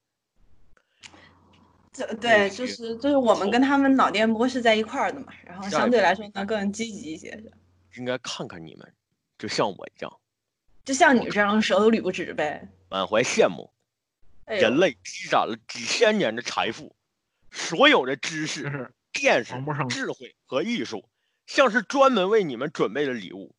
[1.93, 7.31] 这对，就是就是我们跟他们脑电波是在一块儿的嘛，然后相对来说呢更积极一些，
[7.91, 8.93] 是应该看看你们，
[9.39, 10.13] 就像我一样，
[10.85, 12.67] 就像你这样舌头捋不直呗。
[12.89, 13.71] 满怀羡慕。
[14.45, 16.97] 哎人类积攒了几千年的财富，
[17.53, 19.55] 所有的知识、就是见识
[19.89, 21.05] 智慧和艺术，
[21.47, 23.55] 像是专门为你们准备的礼物。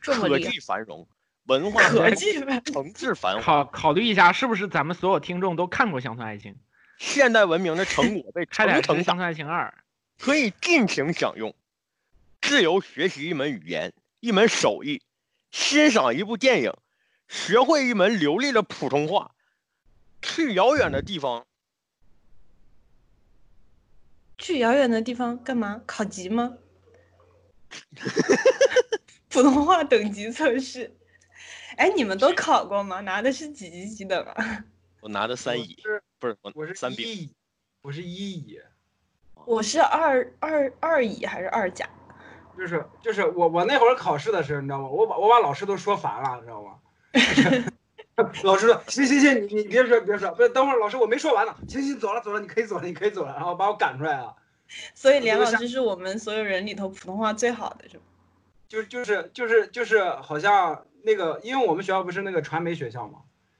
[0.00, 1.06] 科技繁荣，
[1.46, 2.32] 文化科繁荣技，
[2.64, 6.52] 城市繁华，考考虑一下，是不是咱们所有听众都看过《乡村爱情》？
[6.98, 9.72] 现代文明的成果被 差点是《层层打，乡村爱情二》。
[10.24, 11.54] 可以尽情享用，
[12.40, 15.02] 自由学习一门语言、一门手艺，
[15.50, 16.72] 欣赏一部电影，
[17.28, 19.34] 学会一门流利的普通话，
[20.22, 21.46] 去遥远的地方
[24.38, 25.82] 去遥远的地方干嘛？
[25.86, 26.54] 考级吗？
[29.28, 30.96] 普通话等级测试。
[31.76, 33.00] 哎，你们都考过吗？
[33.00, 34.64] 拿的是几级的吧？
[35.04, 37.30] 我拿的三乙，是不是我我是三丙，
[37.82, 38.58] 我是一乙，
[39.44, 41.86] 我是二二二乙还是二甲？
[42.56, 44.88] 就是就是我我那会儿考试的时候，你知道吗？
[44.88, 46.78] 我把我把老师都说烦了，你知道吗？
[48.44, 54.34] 老师说行行行，你你别说别说，不是等会儿老师我没说完呢，行行走了走了，你可以走了你可以走了，然后把我赶出来了。
[54.94, 58.04] 所以连老师是我们所有人里头普通话最好的，是吗？
[58.68, 63.18] 就就是就是就是好像那个，因为我们学校不是那个传媒学校嘛，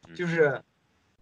[0.08, 0.62] 嗯就是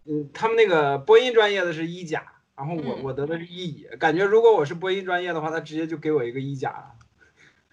[0.04, 6.94] 嗯，他们那个播音专业的是一甲，然后我嗯我得的是一乙，感觉如果我是播音专业的话，他直接就给我一个一甲了。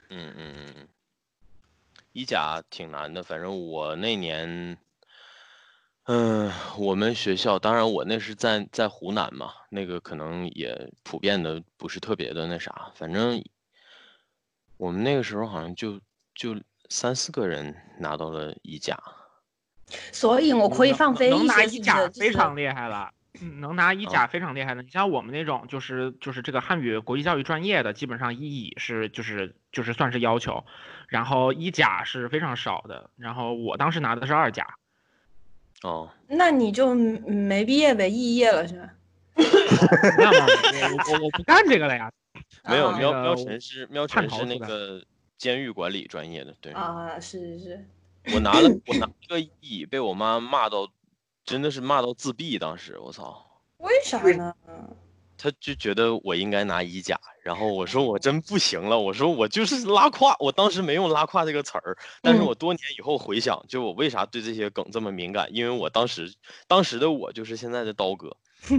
[0.09, 0.87] 嗯嗯嗯嗯，
[2.13, 4.77] 一甲挺难的，反正我那年，
[6.03, 13.43] 嗯，我们学校，当然我那是在在湖南嘛，那个可能也普遍的不是特别的那啥，反正
[14.77, 15.99] 我们那个时候好像就
[16.33, 16.55] 就
[16.89, 18.97] 三四个人拿到了一甲，
[20.12, 21.84] 所以我可以放飞能拿一些是不是？
[21.84, 23.12] 就是甲非常厉害了。
[23.41, 24.82] 嗯，能拿一甲非常厉害的。
[24.82, 30.65] 你像我们那种就是就是这个汉语国际教育专业的，基本上一乙是就是就是算是要求，
[31.08, 33.10] 然后一甲是非常少的。
[33.17, 34.67] 然后我当时拿的是二甲，
[35.84, 38.89] 哦，那你就嗯没毕业呗，肄业了是吧？
[40.17, 42.12] 没有没有没有我我我不干这个了呀。
[42.67, 45.04] 没有，啊喵喵那个晨是喵晨是那个
[45.38, 47.86] 监狱管理专业的，对，啊，是是是，
[48.33, 50.87] 我拿了 我拿了个一乙，被我妈骂到，
[51.45, 53.45] 真的是骂到自闭，当时我操。
[53.77, 54.53] 为啥呢？
[55.41, 66.33] 他就觉得我应该拿一甲，然后我说我真不行了，我说我就是拉胯，我当时没用拉胯这个词儿，但是嗯我多年以后回想，就我为啥对这些梗这么敏感，因为我当时
[66.67, 68.35] 当时的我就是现在的刀哥，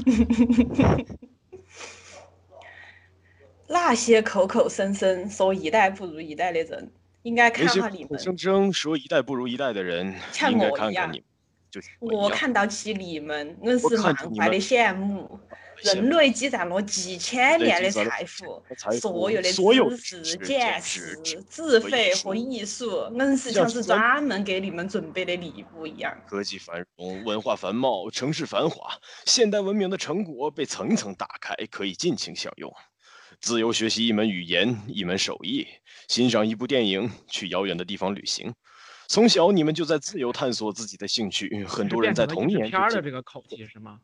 [3.66, 8.08] 那些口口声声说一代不如一代的人，应该看看你们。
[8.08, 11.22] 口声声说一代不如一代的人，像应该我一样看看你
[12.00, 15.38] 我看到起你们，我我是满怀的羡慕。
[15.82, 18.62] 人类积攒了几千年的财富，
[19.00, 19.50] 所有的
[19.96, 26.14] 知识、见见识识、智慧和艺术，硬是像是专门给你们准备的礼物一样。
[26.26, 28.92] 科技繁荣，文化繁茂，城市繁华，
[29.24, 32.70] 现代文明的成果被层层打开，可以尽情享用。
[33.40, 35.66] 自由学习一门语言，一门手艺，
[36.08, 38.54] 欣赏一部电影，去遥远的地方旅行。
[39.08, 43.98] 从小你们就在自由探索自己的兴趣，很多人在童年片的这个口气是吗？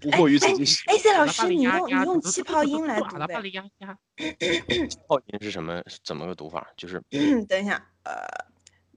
[0.00, 3.10] 不过于自己喜哎，C 老师，你用你用气泡音来读呗。
[3.10, 3.96] 嘟啊啦巴里呀呀
[5.08, 5.80] 泡音是什么？
[6.02, 6.66] 怎么个读法？
[6.76, 7.00] 就是
[7.48, 8.12] 等一下，呃，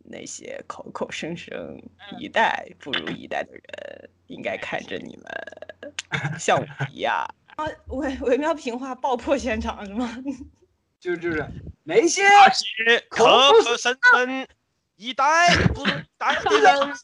[0.04, 1.80] 那些口口声声
[2.20, 7.24] 一代不如一代的人，应该看着你们，像我一样。
[7.58, 10.18] 啊，惟惟妙平话爆破现场是吗？
[11.00, 11.46] 就就是
[11.84, 14.48] 那些那些口口声声
[14.96, 16.96] 一代不如一代的人，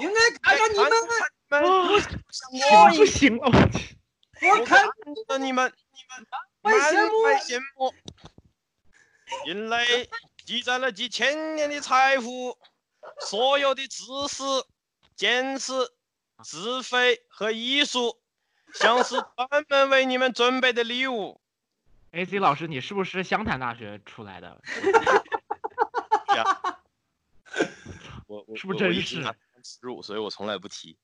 [0.00, 0.90] 应该看看你们，
[1.48, 4.84] 们我像不行了，我看
[5.26, 6.26] 着你们，你们。
[6.62, 7.94] 会羡慕满怀羡慕。
[9.44, 10.08] 人类
[10.46, 12.56] 积攒了几千年的财富，
[13.20, 14.42] 所有的知识、
[15.14, 15.72] 见识、
[16.42, 18.18] 智慧和艺术，
[18.74, 19.16] 像是
[19.48, 21.40] 专门为你们准备的礼物。
[22.12, 24.60] A C 老师，你是不是湘潭大学出来的？
[28.26, 30.96] 我我是不是真是一直拿它当耻辱，所以我从来不提。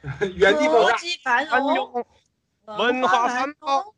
[0.36, 2.06] 原地爆炸，繁荣，
[2.64, 3.94] 繁，文化繁荣，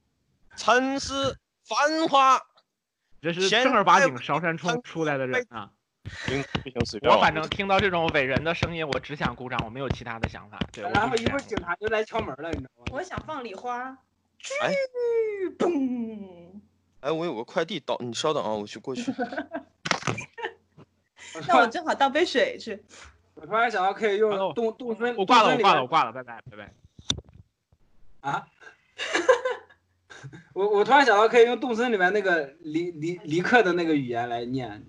[0.57, 2.40] 城市繁华。
[3.20, 5.70] 这是正儿八经韶山冲出来的人啊！
[7.02, 10.58] 我反正听到这种伟人的声音，我只想鼓掌，我没有其他的想法。
[10.72, 12.84] 对，然后一会儿警察就来敲门了，你知道吗？
[12.92, 13.96] 我想放礼花，
[14.62, 14.74] 哎
[15.58, 16.50] 嘣。
[17.00, 19.12] 哎，我有个快递到，你稍等啊，我去过去。
[21.46, 22.82] 那我正好倒杯水去。
[23.34, 26.72] 我突然想到可以用动动森，我挂了，我挂了，我挂了，拜拜，拜拜。
[28.20, 28.46] 啊！
[30.54, 34.83] 我我突然想到可以用动森里面那个离离离克的那个语言来念。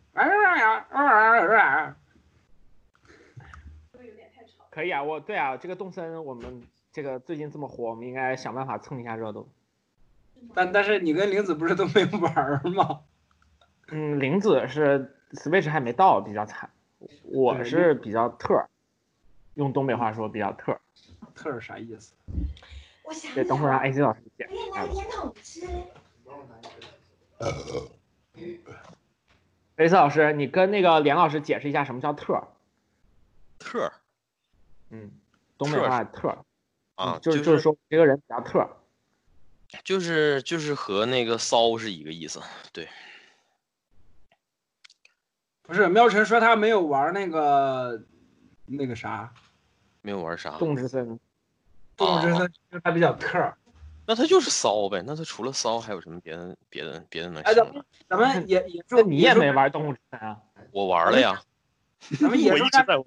[4.70, 9.50] 可以啊，我对啊，这个动森我们这个最近这么火，我们应该想办法蹭一下热度。
[10.54, 13.02] 但但是你跟玲子不是都没玩儿吗？
[13.90, 16.70] 嗯，玲子是 Switch 还没到，比较惨。
[17.24, 18.70] 我是比较特儿，
[19.56, 20.82] 用东北话说比较特儿。
[21.36, 22.14] 特是啥意思？
[23.12, 24.94] 我想对，等会儿让 AC 老师解释一下吧。
[24.94, 25.68] 甜筒吃。
[29.76, 32.48] AC 老师，你跟那个连老师解释一下什么叫特儿？
[33.60, 33.92] 特儿
[34.92, 35.12] 嗯，
[35.58, 36.38] 东北话特儿
[36.96, 38.70] 啊，嗯就是就就是说这个人比较特儿。
[39.84, 42.42] 就是就是和那个骚是一个意思。
[42.72, 42.88] 对，
[45.64, 48.02] 不是，喵晨说他没有玩那个
[48.66, 49.34] 那个啥
[50.02, 50.52] 没有玩啥。
[50.52, 51.20] 动之森，
[51.98, 53.58] 动物之森，就是他比较特儿。
[54.06, 55.04] 那他就是骚呗。
[55.06, 57.84] 那他除了骚还有什么别的别的别的能哎，咱们？
[58.10, 60.38] 咱们也也那说，你也没玩动物之森啊？
[60.72, 61.42] 我玩了呀。
[62.20, 63.06] 咱们野我一直兽战在玩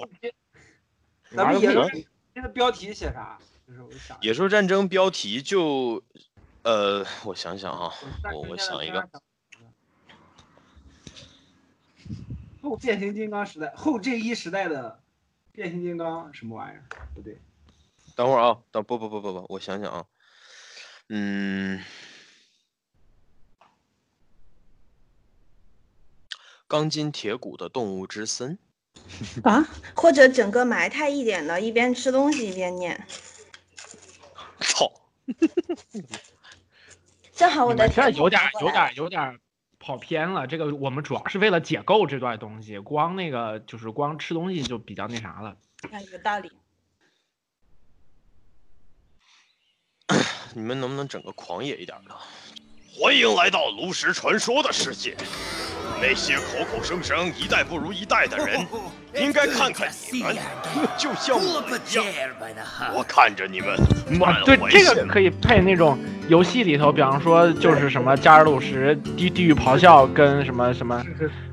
[1.30, 2.02] 咱们野兽战
[2.34, 3.38] 这个标题写啥？
[3.66, 6.02] 就是我想野兽战争标题就，
[6.62, 7.92] 呃，我想想啊，
[8.32, 9.08] 我我想一个，
[12.62, 15.00] 后变形金刚时代，后 G 一时代的
[15.50, 16.84] 变形金刚什么玩意儿？
[17.14, 17.38] 不对，
[18.14, 20.04] 等会儿啊，等不不不不不，我想想啊，
[21.08, 21.82] 嗯，
[26.68, 28.58] 钢筋铁骨的动物之森。
[29.42, 33.06] 啊，或者整个埋汰一点的，一边吃东西一边念。
[34.60, 34.90] 操！
[37.32, 39.40] 正好我的甜有点有点有点
[39.80, 40.46] 跑偏了。
[40.46, 45.56] 这个我们主要是为了解构这段东西，光那个就是光吃东西就比较那啥了。
[45.90, 46.52] 啊，有道理。
[50.56, 52.14] 你们能不能整个狂野一点的？
[52.96, 55.16] 欢迎来到炉石传说的世界。
[56.00, 58.64] 那些口口声声一代不如一代的人，
[59.20, 60.36] 应该看看你们，
[60.96, 62.04] 就像我一样。
[62.94, 63.76] 我看着你们
[64.16, 71.04] 满啊，对，这个可以配那种游戏里头，比方说就是什么加尔鲁什地地狱咆哮跟什么什么，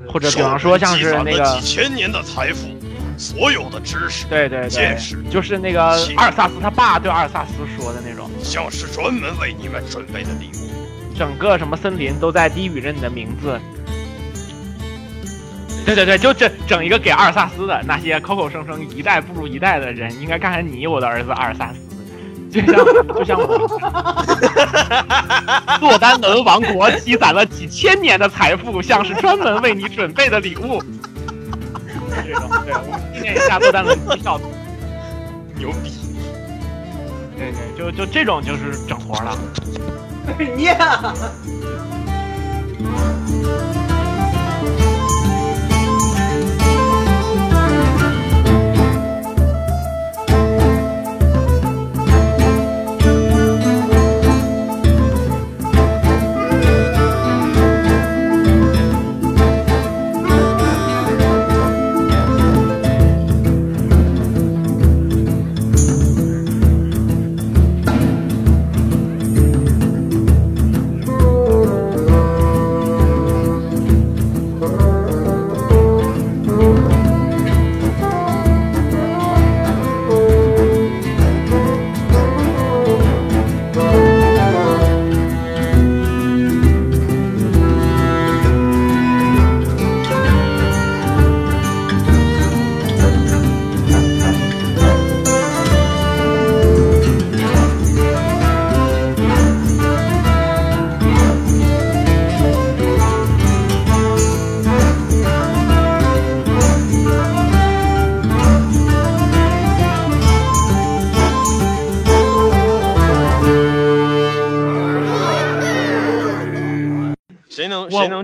[0.08, 2.68] 或者比方说像是那个几千年的财富，
[3.18, 5.82] 所有的知识，对对见识对，就是那个
[6.16, 10.70] 阿尔萨斯他爸对阿尔萨斯说的那种，像是专门为你们准备的礼物。
[11.16, 13.60] 整个什么森林都在低语着你的名字。
[15.84, 21.78] 对对对，就整整一个给阿尔萨斯的那些口口声声一代不如一代的人，应该看看你，我的儿子阿尔萨斯，
[22.50, 23.58] 就像就像我，
[25.80, 30.80] 洛丹伦王国积攒了几千年的财富，像是专门为你准备的礼物。
[32.16, 34.38] 这种，对，我们纪念一下洛丹伦七少。
[35.56, 35.92] 牛逼！
[37.36, 39.36] 对对，就就这种就是整活了。
[40.56, 40.76] 念。
[43.26, 43.81] 谁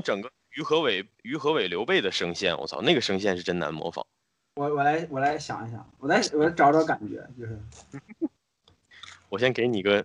[0.02, 2.56] 整个于和伟于和伟刘备的声线？
[2.58, 4.06] 我操，那个声线是真难模仿。
[4.56, 7.56] 我我来我来想一想，我来我来找找感觉，就是
[9.28, 10.04] 我先给你个，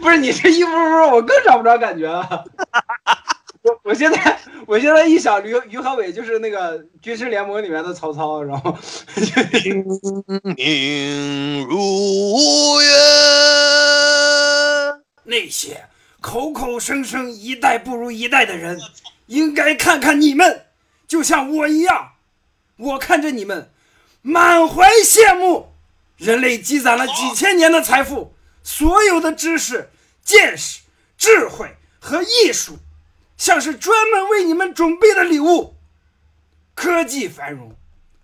[0.00, 0.76] 不是你这一不不，
[1.14, 2.44] 我更找不着感觉了。
[3.64, 8.76] 我 我现在我现在一想，于于和伟就是那个军事联盟里面的曹操，然后
[10.56, 12.88] 明 如月。
[15.24, 15.86] 那些
[16.20, 18.78] 口口声声一代不如一代的人，
[19.26, 20.66] 应该看看你们，
[21.08, 22.12] 就像我一样，
[22.76, 23.70] 我看着你们，
[24.20, 25.70] 满怀羡慕。
[26.16, 29.90] 人类积攒了几千年的财富，所有的知识、
[30.22, 30.82] 见识、
[31.18, 32.78] 智慧和艺术，
[33.36, 35.76] 像是专门为你们准备的礼物。
[36.74, 37.76] 科技繁荣，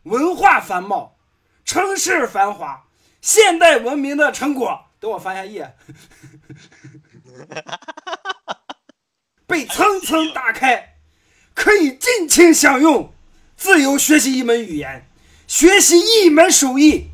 [0.05, 1.17] 文化繁茂，
[1.65, 2.85] 城市繁华，
[3.21, 4.87] 现代文明的成果。
[4.99, 5.75] 等我翻下页。
[9.47, 10.97] 被层层打开，
[11.55, 13.13] 可以尽情享用，
[13.57, 15.09] 自由学习一门语言，
[15.47, 17.09] 学习一门手艺，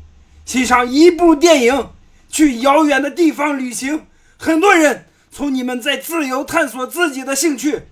[0.45, 1.89] 欣赏一部电影，
[2.29, 4.05] 去遥远的地方旅行。
[4.37, 5.06] 很多人
[5.37, 7.83] 从你们在自由探索自己的兴趣，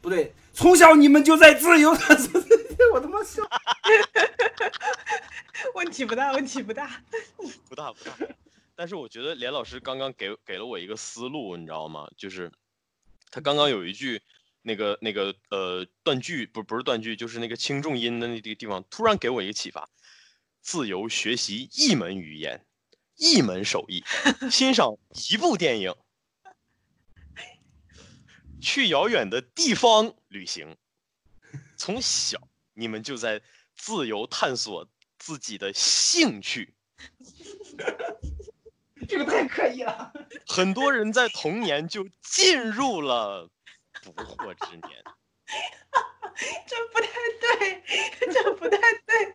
[0.00, 2.40] 不对，从小你们就在自由探索。
[2.94, 3.42] 我他妈笑。
[5.76, 7.02] 问题不大，问题不大。
[7.68, 8.16] 不大不大。
[8.74, 12.08] 但是我觉得连老师刚刚给给了我一个思路，你知道吗？
[12.16, 12.50] 就是
[13.30, 14.22] 他刚刚有一句
[14.62, 19.90] 那个那个呃断句，不不是断句，就是那个轻重音的那个地方，突然给我一个启发：
[20.62, 22.64] 自由学习一门语言，
[23.16, 24.02] 一门手艺，
[24.50, 24.96] 欣赏
[25.30, 25.94] 一部电影，
[28.60, 30.76] 去遥远的地方旅行。
[31.76, 33.40] 从小你们就在
[33.76, 34.88] 自由探索
[35.18, 36.74] 自己的兴趣。
[39.08, 40.12] 这个太刻意了。
[40.46, 43.48] 很多人在童年就进入了
[44.02, 45.04] 不惑之年。
[46.66, 47.08] 这不太
[47.40, 47.82] 对，
[48.32, 49.34] 这不太对。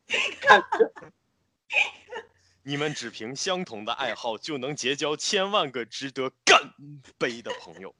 [2.65, 6.73] 你们只凭相同的爱好就能结交千万个值得干
[7.17, 7.93] 杯的朋友。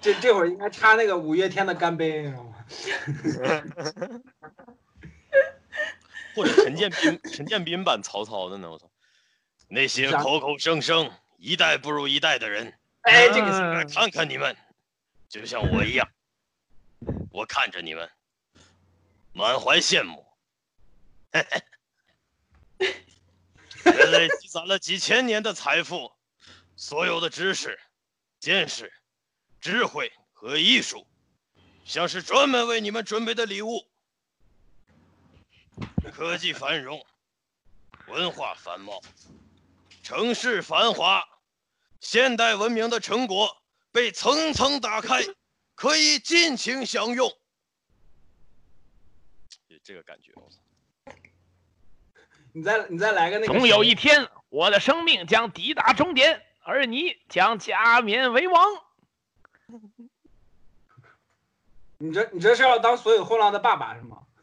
[0.00, 2.54] 这这会儿应该插那个五月天的干杯，你知道吗？
[6.34, 8.70] 或者陈建斌、陈建斌版曹操的呢？
[8.70, 8.88] 我操！
[9.66, 12.72] 那些口口声声一代不如一代的人，
[13.02, 14.56] 哎，这个看看你们，
[15.28, 16.08] 就像我一样，
[17.30, 18.08] 我看着你们，
[19.32, 20.24] 满怀羡慕。
[23.92, 26.12] 人类积攒了几千年的财富，
[26.76, 27.78] 所有的知识、
[28.38, 28.92] 见识、
[29.60, 31.06] 智慧和艺术，
[31.84, 33.88] 像是专门为你们准备的礼物。
[36.12, 37.04] 科技繁荣，
[38.08, 39.00] 文化繁茂，
[40.02, 41.22] 城市繁华，
[42.00, 43.62] 现代文明的成果
[43.92, 45.22] 被层层打开，
[45.74, 47.30] 可以尽情享用。
[49.84, 50.58] 这个感觉，我操！
[52.58, 53.52] 你再你再来个那个。
[53.54, 58.66] 总有一天，我的生命将抵达终点，而你将加冕为王。
[61.98, 64.24] 你这你这是要当所有后浪的爸爸是吗？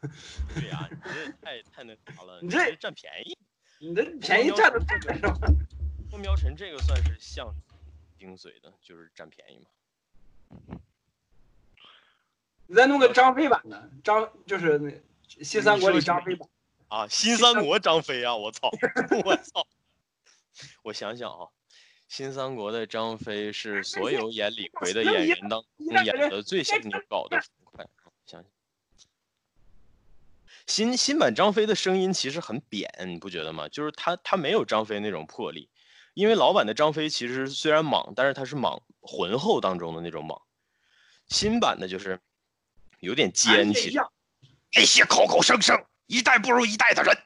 [0.54, 3.36] 对呀、你这太太那啥了，你这占便宜。
[3.80, 5.34] 你这便宜占的太是吧？
[6.10, 7.54] 风苗晨这个算是相声
[8.18, 9.66] 精髓的，就是占便宜嘛。
[12.66, 14.90] 你再弄个张飞版的，张就是那
[15.44, 16.48] 新三国里张飞版。
[16.88, 18.70] 啊，新三国张飞啊，我操，
[19.24, 19.66] 我操！
[20.82, 21.48] 我想想啊，
[22.08, 25.64] 新三国的张飞是所有演李逵的演员当中
[26.04, 27.86] 演的最像牛搞的爽快。
[28.26, 28.50] 想想，
[30.66, 33.68] 新新版张飞的声音其实很扁，你不觉得吗？
[33.68, 35.68] 就是他他没有张飞那种魄力，
[36.14, 40.40] 因为老版的张飞其实虽然莽，但是他是莽浑厚当中的那种莽，
[41.28, 42.20] 新版的就是
[43.00, 43.98] 有点尖气。
[44.74, 47.16] 那些口口声声一代不如一代的人，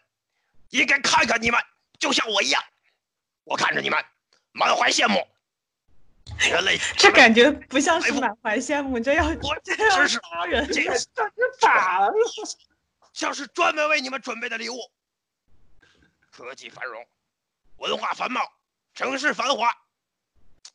[0.71, 1.61] 应该看看你们，
[1.99, 2.63] 就像我一样，
[3.45, 4.05] 我看着你们，
[4.53, 5.27] 满怀羡慕。
[6.39, 10.67] 人类这感觉不像是满怀羡慕，这要这要杀人。
[10.73, 10.97] 这个
[11.59, 12.13] 咋了？
[13.13, 14.77] 像是专门为你们准备的礼物。
[16.31, 17.05] 科技繁荣，
[17.77, 18.41] 文化繁茂，
[18.95, 19.69] 城市繁华。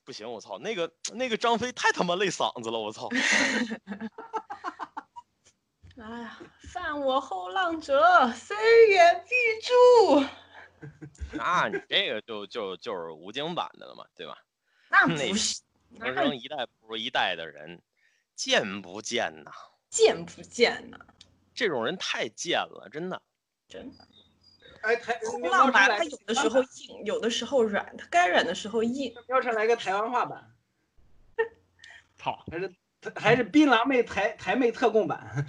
[0.04, 3.10] 不行，我操，那个那个张飞太他妈累嗓子了，我操！
[5.98, 6.38] 哎呀，
[6.76, 9.34] 犯我后浪者，虽远必
[9.66, 10.26] 诛。
[11.32, 14.38] 那你这个就就就是吴京版的了嘛，对吧？
[14.90, 17.82] 那那不是，人生一代不如一代的人，
[18.36, 19.52] 贱不贱呐？
[19.90, 21.00] 贱不贱呐？
[21.54, 23.22] 这种人太贱了，真的。
[23.70, 24.06] 真的，
[24.82, 29.16] 哎，台后浪吧，它有的时候硬，有的时候软，它该软的时候硬。
[29.30, 30.52] 要成来个台湾话版，
[32.18, 32.44] 操！
[32.52, 32.76] 还是
[33.16, 35.48] 还是槟榔妹台台妹特供版。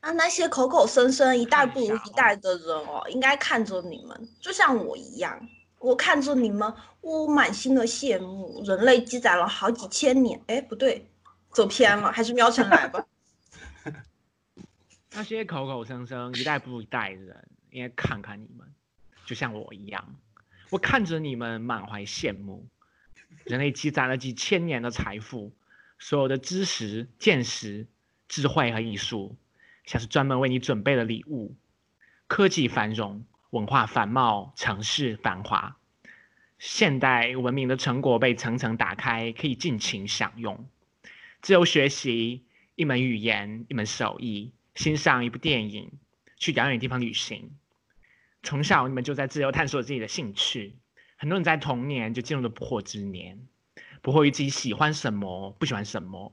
[0.00, 8.62] 啊，那些口口声声一代不如一代的人哦，应该看着你们，就像我一样，我看着你们，我满心的羡慕。
[8.64, 11.06] 人类积攒了好几千年，哎，不对，
[11.50, 13.04] 走偏了，还是喵晨来吧。
[15.12, 18.66] 那些口口声声一代不如一代的人，应该看看你们，
[19.26, 20.14] 就像我一样，
[20.70, 22.66] 我看着你们满怀羡慕。
[23.44, 25.52] 人类积攒了几千年的财富，
[25.98, 27.86] 所有的知识、见识、
[28.26, 29.36] 智慧和艺术，
[29.88, 31.56] 像是专门为你准备的礼物。
[32.26, 35.78] 科技繁荣，文化繁茂，城市繁华，
[36.58, 40.68] 现代文明的成果被层层打开，可以尽情享用。
[41.40, 44.52] 自由学习一门语言，一门手艺。
[44.74, 45.90] 欣赏一部电影，
[46.36, 47.50] 去遥远地方旅行。
[48.42, 50.76] 从小你们就在自由探索自己的兴趣，
[51.16, 53.40] 很多人在童年就进入了不惑之年，
[54.02, 56.32] 不惑于自己喜欢什么，不喜欢什么。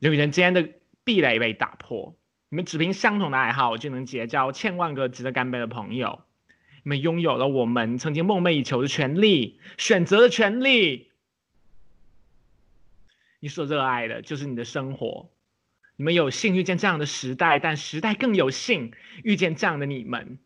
[0.00, 0.68] 人与人之间的
[1.04, 2.16] 壁垒被打破，
[2.50, 6.24] 你们只凭相同的爱好就能结交千万个值得干杯的朋友。
[6.82, 11.10] 你们拥有了我们曾经梦寐以求的权利，选择的权利。
[13.38, 15.30] 你所热爱的就是你的生活。
[15.94, 18.92] 你们有幸遇见这样的时代，但时代更有幸
[19.22, 20.38] 遇见这样的你们。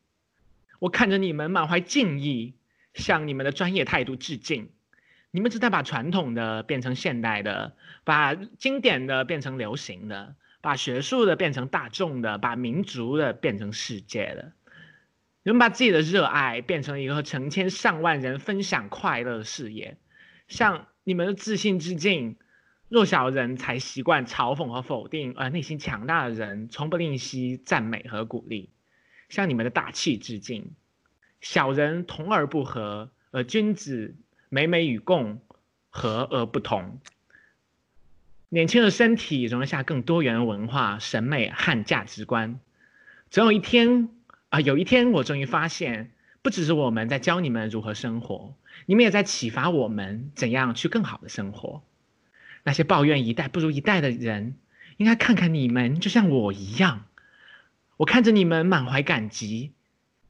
[0.81, 2.55] 我看着你们满怀敬意，
[2.93, 4.69] 向你们的专业态度致敬。
[5.31, 14.53] 你们正在把传统的变成现代的，把经典的变成流行的，把学术的变成大众的，把民族的变成世界的。
[15.43, 19.99] 你们把自己的热爱变成一个和成千上万人分享快乐的事业，
[20.49, 22.37] 向你们的自信致敬。
[22.89, 28.71] 弱小人才习惯嘲讽和否定，而内心强大的人从不吝惜赞美和鼓励，
[29.29, 30.73] 向你们的大气致敬。
[31.43, 34.17] 小人同而不和，而君子
[34.49, 35.43] 美美与共，
[35.91, 37.01] 和而不同。
[38.55, 42.61] 年轻的身体容得下更多元文化、审美和价值观。
[43.29, 44.09] 总有一天
[44.49, 48.55] 啊，有一天我终于发现，不只是我们在教你们如何生活，
[48.87, 51.83] 你们也在启发我们怎样去更好的生活。
[52.63, 54.55] 那些抱怨一代不如一代的人，
[54.99, 57.07] 应该看看你们，就像我一样。
[57.97, 59.73] 我看着你们满怀感激，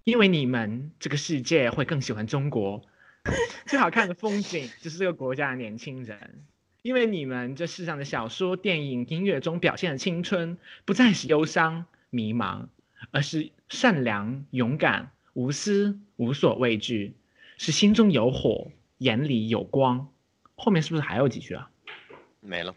[0.04, 2.86] 因为你们这个世界会更喜欢中国。
[3.66, 6.42] 最好看的风景就是这个国家的年轻人，
[6.84, 12.66] 因为你们这世上的小说、电影、音乐中表现的青春，不再是忧伤、迷茫，
[13.10, 17.14] 而是善良、勇敢、无私、无所畏惧，
[17.56, 20.08] 是心中有火，眼里有光。
[20.56, 21.70] 后面是不是还有几句啊？
[22.40, 22.74] 没了。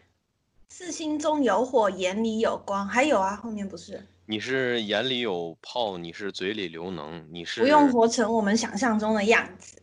[0.70, 2.88] 是心中有火，眼里有光。
[2.88, 4.02] 还有啊，后面不是？
[4.24, 9.82] 你是眼里有泡，你是嘴里流脓，你是不用活成我们想象中的样子。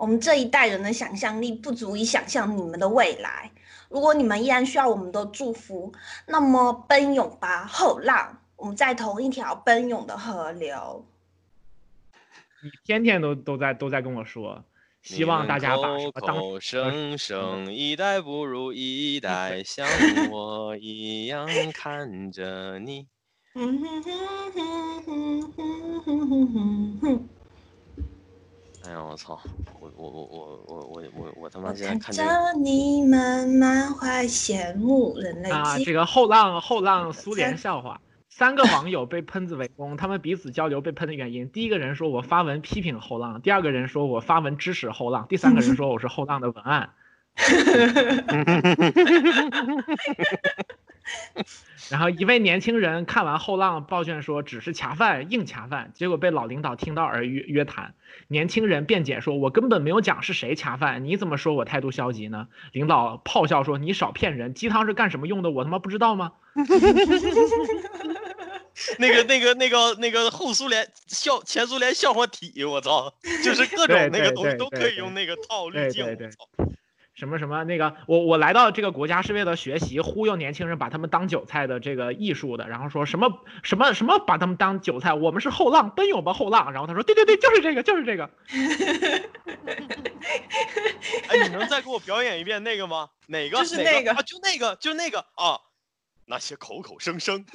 [0.00, 3.50] 我们这一代人的想象力不足以想象你们的未来。
[3.90, 5.92] 如果你们依然需要我们的祝福，
[6.26, 8.38] 那么奔涌吧，后浪！
[8.56, 11.04] 我们在同一条奔涌的河流。
[12.62, 14.64] 你天天都都在都在跟我说，
[15.02, 19.86] 希望大家把口当口声声一代不如一代， 像
[20.30, 23.06] 我一样 看着你。
[23.52, 24.12] 哼哼哼
[24.54, 27.28] 哼哼哼哼哼哼
[28.86, 29.38] 哎呀，我操！
[30.00, 32.24] 我我我我我我我他妈现在看着
[32.58, 35.78] 你们满怀羡慕人类啊！
[35.78, 46.94] 这个后浪后浪苏联笑话，三个网友被喷子围攻，他们彼此交流被喷的原因：第一个人说我发文批评后浪，第二个人说我发文支持后浪，第三个人说我是后浪的文案。
[51.90, 57.94] 然后一位年轻人看完后浪抱怨说只是恰饭硬恰饭，结果被老领导听到而约约谈。
[58.28, 65.50] 年轻人辩解说：“我根本没有讲是谁恰饭，你怎么说我态度消极呢？”领导咆哮说：“你少骗人，鸡汤是干什么用的？
[65.50, 66.32] 我他妈不知道吗？”
[68.98, 73.12] 那个那个那个那个后苏联笑前苏联笑话体，我操，
[73.44, 76.06] 就是各种那个东西都可以用那个套滤镜。
[77.20, 86.72] 什么什么那个，我我来到这个国家是为了学习忽悠年轻人，把他们当韭菜的这个艺术的，然后说什么什么什么把他们当韭菜，我们是后浪，奔涌吧后浪。
[86.72, 88.30] 然后他说对对对，就是这个就是这个。
[91.28, 93.10] 哎，你能再给我表演一遍那个吗？
[93.26, 93.58] 哪个？
[93.58, 95.60] 就是那个啊，就那个，就那个啊！
[96.24, 97.44] 那些口口声声，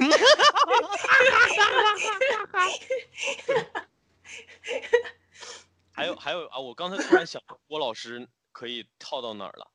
[5.94, 6.60] 还有还有啊！
[6.60, 9.70] 我刚才突然想，郭老师可以套到哪儿了？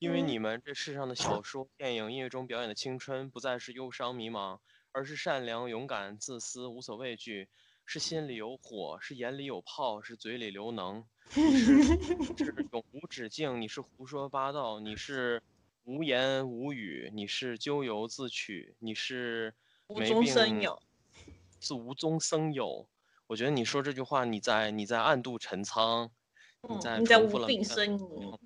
[0.00, 4.58] 因为你们这世上的小说、电影、音乐中表演的青春，不再是忧伤迷茫，
[4.90, 7.48] 而是善良、勇敢、自私、无所畏惧，
[7.84, 11.06] 是心里有火，是眼里有泡，是嘴里流能。
[11.36, 11.84] 你是
[12.36, 15.40] 是永无止境，你是胡说八道，你是
[15.84, 19.54] 无言无语，你是咎由自取，你是
[19.86, 20.82] 无中生有，
[21.60, 22.88] 是无中生有。
[23.28, 26.10] 我觉得你说这句话，你在你在暗度陈仓，
[26.98, 28.38] 你在无病呻吟。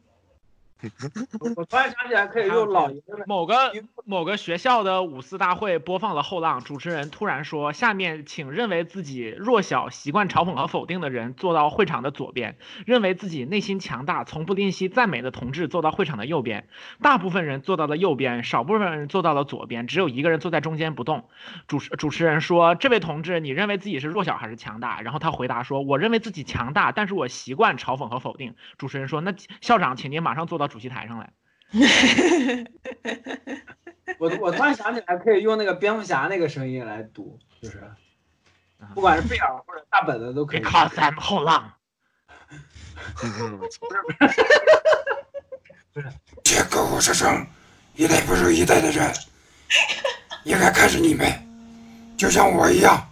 [1.56, 3.72] 我突然想起来可以用老爷们某个
[4.04, 12.56] 某个学校的五四大会播放了后浪，主持人突然说：“下面请认为自己弱小、习惯嘲讽和否定的人坐到会场的左边，
[12.86, 16.66] 认为自己内心强大、从不吝惜赞美的同志坐到会场的右边。
[17.02, 21.28] 大部分人坐到了右边，少部分人坐到了左边，只有一个人坐在中间不动。”
[21.68, 31.30] 主持主持人说：“这位同志，你认为自己是弱小还是强大？”然后他回答说：“我认为自己强大，但是我习惯嘲讽和否定。”主持人说：“那校长，请您马上坐到主席台上来。
[34.18, 37.82] ”我我突然想起来，可以用那个蝙蝠侠那个声音来读，就是，
[38.94, 40.60] 不管是贝尔或者大本的都可以。
[40.60, 41.72] Because I'm 后浪。
[46.44, 47.46] 这口口声声
[47.94, 49.12] 一代不如一代的人，
[50.44, 51.30] 应该看着你们，
[52.16, 53.10] 就像我一样，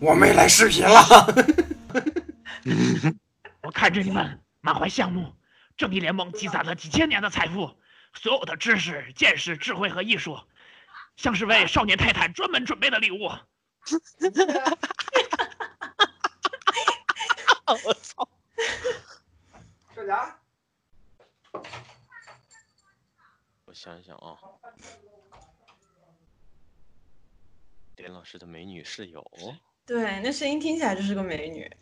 [0.00, 1.02] 我没来视频了。
[3.62, 5.32] 我看着你们满怀羡慕，
[5.80, 7.74] 正义联盟积攒了几千年的财富，
[8.12, 10.38] 所有的知识、见识、智慧和艺术，
[11.16, 13.30] 像是为少年泰坦专门准备的礼物。
[17.86, 18.28] 我操！
[19.96, 20.38] 少侠，
[23.64, 24.36] 我想想啊，
[27.96, 29.26] 连老师的美女室友，
[29.86, 31.74] 对，那声音听起来就是个美女。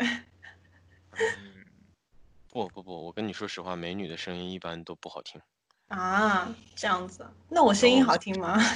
[2.51, 5.41] 不不不，我跟你说实话，美女的声音一般都不好听。
[5.89, 8.59] 啊，这样子，那我声音好听吗？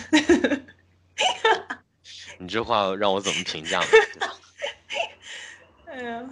[2.39, 3.87] 你这话让我怎么评价呢？
[5.87, 6.25] 哎呀，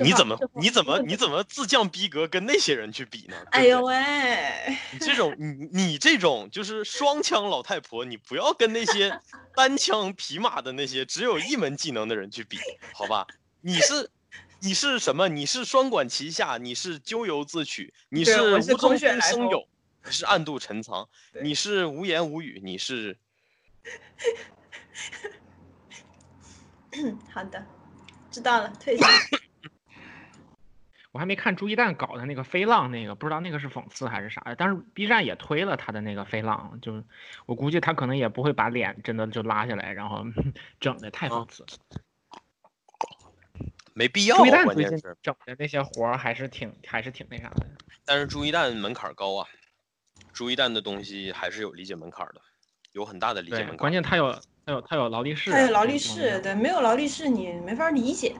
[0.00, 3.36] 你怎么你怎么你怎么自降逼格跟那些人去比呢？
[3.50, 9.20] 哎呦喂，你这种你你这种就是双枪老太婆，你不要跟那些
[9.54, 12.58] 单枪匹马的那些只有一门技能的人去比，
[12.92, 13.26] 好吧？
[13.60, 14.10] 你是
[14.60, 15.28] 你是什么？
[15.28, 19.66] 你是双管齐下，你是咎由自取，你是无中生有，
[20.04, 21.08] 你是暗度陈仓，
[21.42, 23.18] 你是无言无语，你是
[27.32, 27.64] 好的，
[28.30, 29.06] 知道了，退下。
[31.18, 34.54] 我还没看朱一蛋搞的那个飞浪那个，不知道那个是讽刺还是啥的。
[34.54, 37.02] 但是 B 站也推了他的那个飞浪，就是
[37.44, 40.24] 我估计他可能也不会把脸真的就拉下来，然后
[40.78, 41.66] 整的太讽刺。
[43.94, 47.66] 没必要朱一啊，蛋最近关键是，整的那些活儿还是挺还是挺那啥的。
[48.04, 49.48] 但是朱一蛋门槛高啊，
[50.32, 52.40] 朱一蛋的东西还是有理解门槛的，
[52.92, 53.76] 有很大的理解门，槛。
[53.78, 54.32] 关键他有
[54.64, 58.36] 他有他有劳力士啊，还有劳力士，对，没有劳力士你没法理解。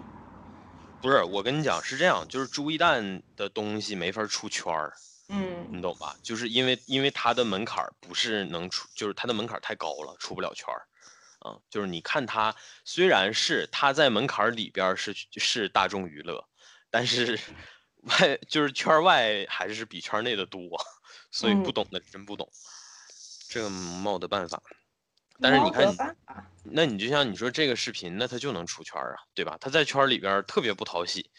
[1.00, 4.92] 不是，我跟你讲是这样，就是朱一蛋的东西没法出圈儿，
[5.28, 6.16] 嗯你懂吧？
[6.22, 10.86] 就是因为因为他的门槛儿不是能出，就是他的门槛儿太高了，出不了圈儿。
[11.40, 12.52] 啊，就是你看他，
[12.84, 16.44] 虽然是他在门槛儿里边是是大众娱乐，
[16.90, 17.38] 但是
[18.02, 20.60] 外就是圈儿外还是比圈儿内的多，
[21.30, 22.50] 所以不嗯懂的真不懂，
[23.48, 24.60] 这个没有的办法。
[25.40, 26.16] 但是你看，
[26.64, 29.56] 那你就像你说这个视频，那他就能出圈儿啊，对吧？
[29.60, 31.30] 他在圈儿里边儿特别不讨喜，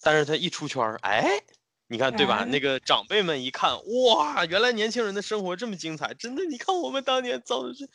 [0.00, 1.40] 但是他一出圈儿，哎，
[1.88, 2.38] 你看对吧？
[2.40, 3.72] 哎那个长辈们一看，
[4.06, 7.86] 哇，原来年轻人的生活这么精彩，真的，你看我们当年造的 是，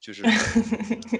[0.00, 0.22] 就是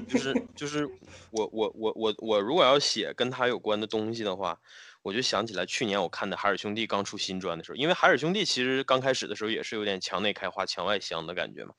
[0.08, 0.88] 就是就是
[1.30, 4.58] 我我我我我如果要写跟他有关的东西的话，
[5.02, 11.74] 我就想起来去年我看的海尔兄弟刚出新专的时候，因为海尔兄弟其实刚开始的时候也是有点墙内开花墙外香的感觉嘛。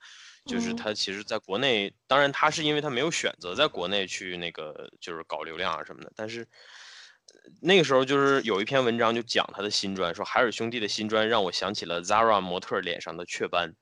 [0.45, 13.73] 就是嗯他其实在国内，当然他是因为他没有选择在国内去那个就是搞流量啊什么的，但是呃那个时候就是有一篇文章就讲他的新专，说海尔兄弟的新专让我想起了 Zara 模特脸上的雀斑，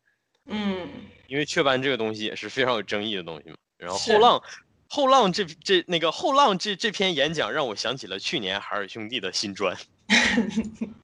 [0.45, 0.87] 嗯，
[1.27, 3.55] 因为雀斑这个东西也是非常有争议的东西嘛。
[3.77, 4.43] 然后后浪
[4.87, 9.75] 后浪这这那个后浪这这篇演讲让我想起了去年海尔兄弟的新专。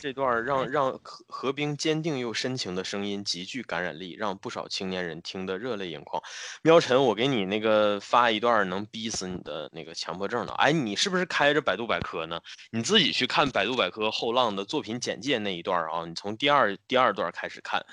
[0.00, 6.22] 这段让让何何冰坚定又深情的声音极具感染力，让不少青年人听得热泪盈眶。
[6.62, 10.54] 喵晨，我给你那个发一段能逼死你的那个强迫症的。
[10.54, 12.40] 哎，你是不是开着百度百科呢？
[12.70, 17.84] 你自己去看百度百科后浪的作品简介那一段啊，你从第二第二段开始看。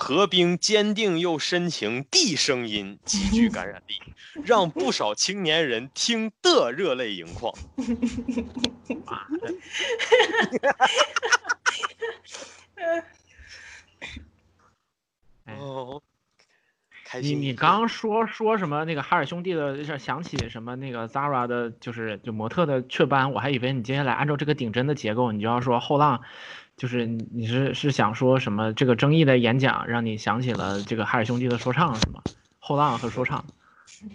[0.00, 4.00] 何冰坚定又深情地声音极具感染力，
[4.44, 7.52] 让不少青年人听得热泪盈眶。
[9.04, 9.52] 妈的，
[15.46, 16.00] 哎哦，
[17.04, 17.40] 开你心。
[17.40, 26.22] 你刚刚说说什么那个海尔兄弟的，是想起什么那个 Zara 的，就是就模特的雀斑，我还以为你接下来按照这个顶针的结构，你就要说后浪，
[26.78, 32.22] 就是你你是是想说什么这个争议的演讲让你想起了这个海尔兄弟的说唱是吗？
[32.60, 33.44] 后浪和说唱，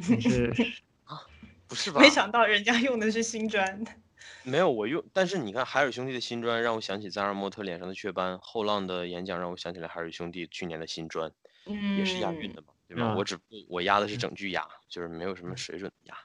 [0.07, 0.53] 你是
[1.03, 1.21] 啊
[1.67, 1.99] 不是吧？
[1.99, 3.83] 没想到人家用的是新专。
[4.43, 11.29] 没有我用，但是你看海尔兄弟的新专让我想起赞尔莫特脸上的雀斑，后浪的演讲让我想起了海尔兄弟去年的新专，
[11.65, 13.13] 嗯，也是押韵的嘛，对吧？
[13.13, 16.15] 嗯我只不我押的是整句押，就是没有什么水准的押。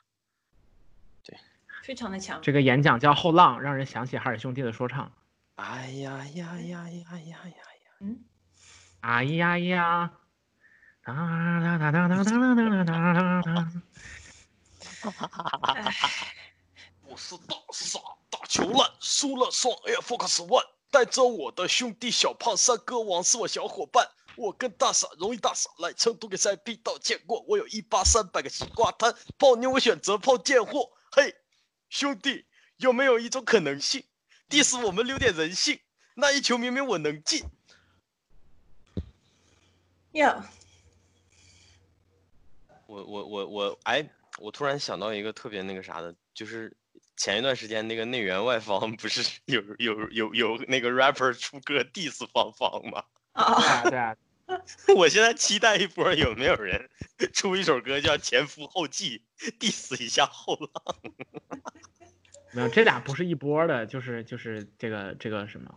[1.25, 1.37] 对
[1.83, 2.41] 非常的强。
[2.43, 5.11] 这个演讲叫后浪，让人想起海尔兄弟的说唱。
[5.59, 7.57] 哎呀呀呀呀呀呀呀！
[7.99, 8.25] 嗯
[9.01, 10.13] 哎呀呀，
[11.05, 13.73] 哒哒哒哒哒哒哒哒哒哒哒。
[15.63, 15.93] 哎
[17.03, 17.99] 我是大傻
[18.31, 24.09] 大球烂，输了双 Air Focus One，带着我的兄弟小胖三哥王是我小伙伴。
[24.37, 30.93] 我跟大傻容易大傻来成都给塞逼道见过，我有一八三百个西瓜摊，泡妞我选择泡贱货。
[31.11, 31.35] 嘿，
[31.89, 32.47] 兄弟，
[32.77, 34.05] 有没有一种可能性
[34.49, 35.79] ，diss 我们留点人性？
[36.15, 37.45] 那一球明明我能进，
[40.11, 40.43] 哟，
[42.87, 44.05] 我我我我哎，
[44.39, 46.77] 我突然想到一个特别那个啥的，就是
[47.17, 53.05] 前一段时间那个内援外方不是有有有有那个 rapper 出歌 diss 方方吗？
[53.35, 54.17] 啊，对啊，
[54.97, 56.91] 我现在期待一波有没有人
[57.33, 59.23] 出一首歌叫《前赴后继》
[59.61, 60.97] ，diss 一下后浪。
[62.59, 65.73] 没有，这俩不是一波的，就是就是这个这个什么，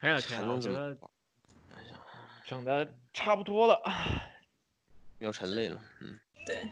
[0.00, 0.96] 可以了可以了，我觉得
[2.46, 3.82] 整的差不多了。
[5.18, 6.20] 秒沉累了，嗯。
[6.46, 6.62] 对，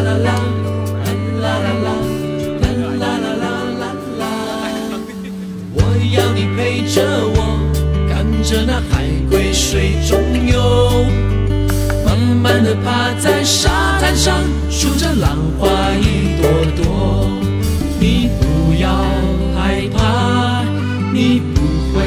[0.00, 0.30] 啦啦
[1.42, 1.82] 啦啦啦
[2.98, 3.06] 啦
[3.40, 3.86] 啦
[4.18, 4.22] 啦，
[5.74, 5.76] 我
[6.14, 6.96] 要你陪着
[7.34, 7.36] 我，
[8.08, 11.04] 看着那海龟水中游，
[12.04, 14.38] 慢慢的趴在沙滩上，
[14.70, 15.66] 数着浪花
[16.00, 17.28] 一朵朵。
[17.98, 18.88] 你不要
[19.56, 20.62] 害怕，
[21.12, 21.60] 你不
[21.92, 21.98] 会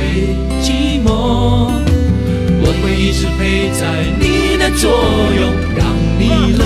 [0.64, 1.10] 寂寞，
[2.64, 3.82] 我会一直陪在
[4.18, 4.90] 你的左
[5.36, 5.42] 右，
[5.76, 5.86] 让
[6.18, 6.64] 你乐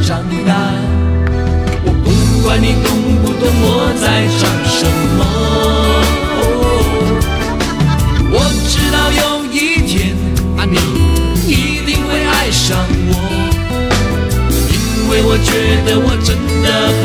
[0.00, 0.52] 长大。
[1.84, 2.06] 我不
[2.42, 2.86] 管你懂
[3.22, 4.86] 不懂我在唱什
[5.18, 5.20] 么，
[8.30, 8.36] 我
[8.68, 9.20] 知道有
[9.52, 10.16] 一天
[10.56, 10.76] 啊，你
[11.46, 11.50] 一
[11.84, 12.78] 定会爱上
[13.08, 13.12] 我，
[14.70, 14.74] 因
[15.10, 15.50] 为我觉
[15.86, 16.66] 得我真的
[17.02, 17.04] 很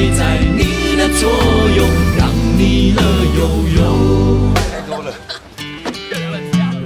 [0.00, 1.28] 陪在你的左
[1.76, 1.84] 右，
[2.16, 2.26] 让
[2.56, 3.02] 你乐
[3.36, 3.40] 悠
[3.76, 3.78] 悠。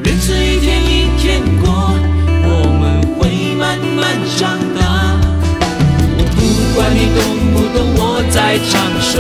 [0.02, 1.94] 日子一天一天过，
[2.42, 2.48] 我
[2.80, 2.82] 们
[3.16, 4.80] 会慢慢长大。
[6.18, 6.38] 我不
[6.74, 8.02] 管你懂不懂我
[8.32, 9.14] 在唱什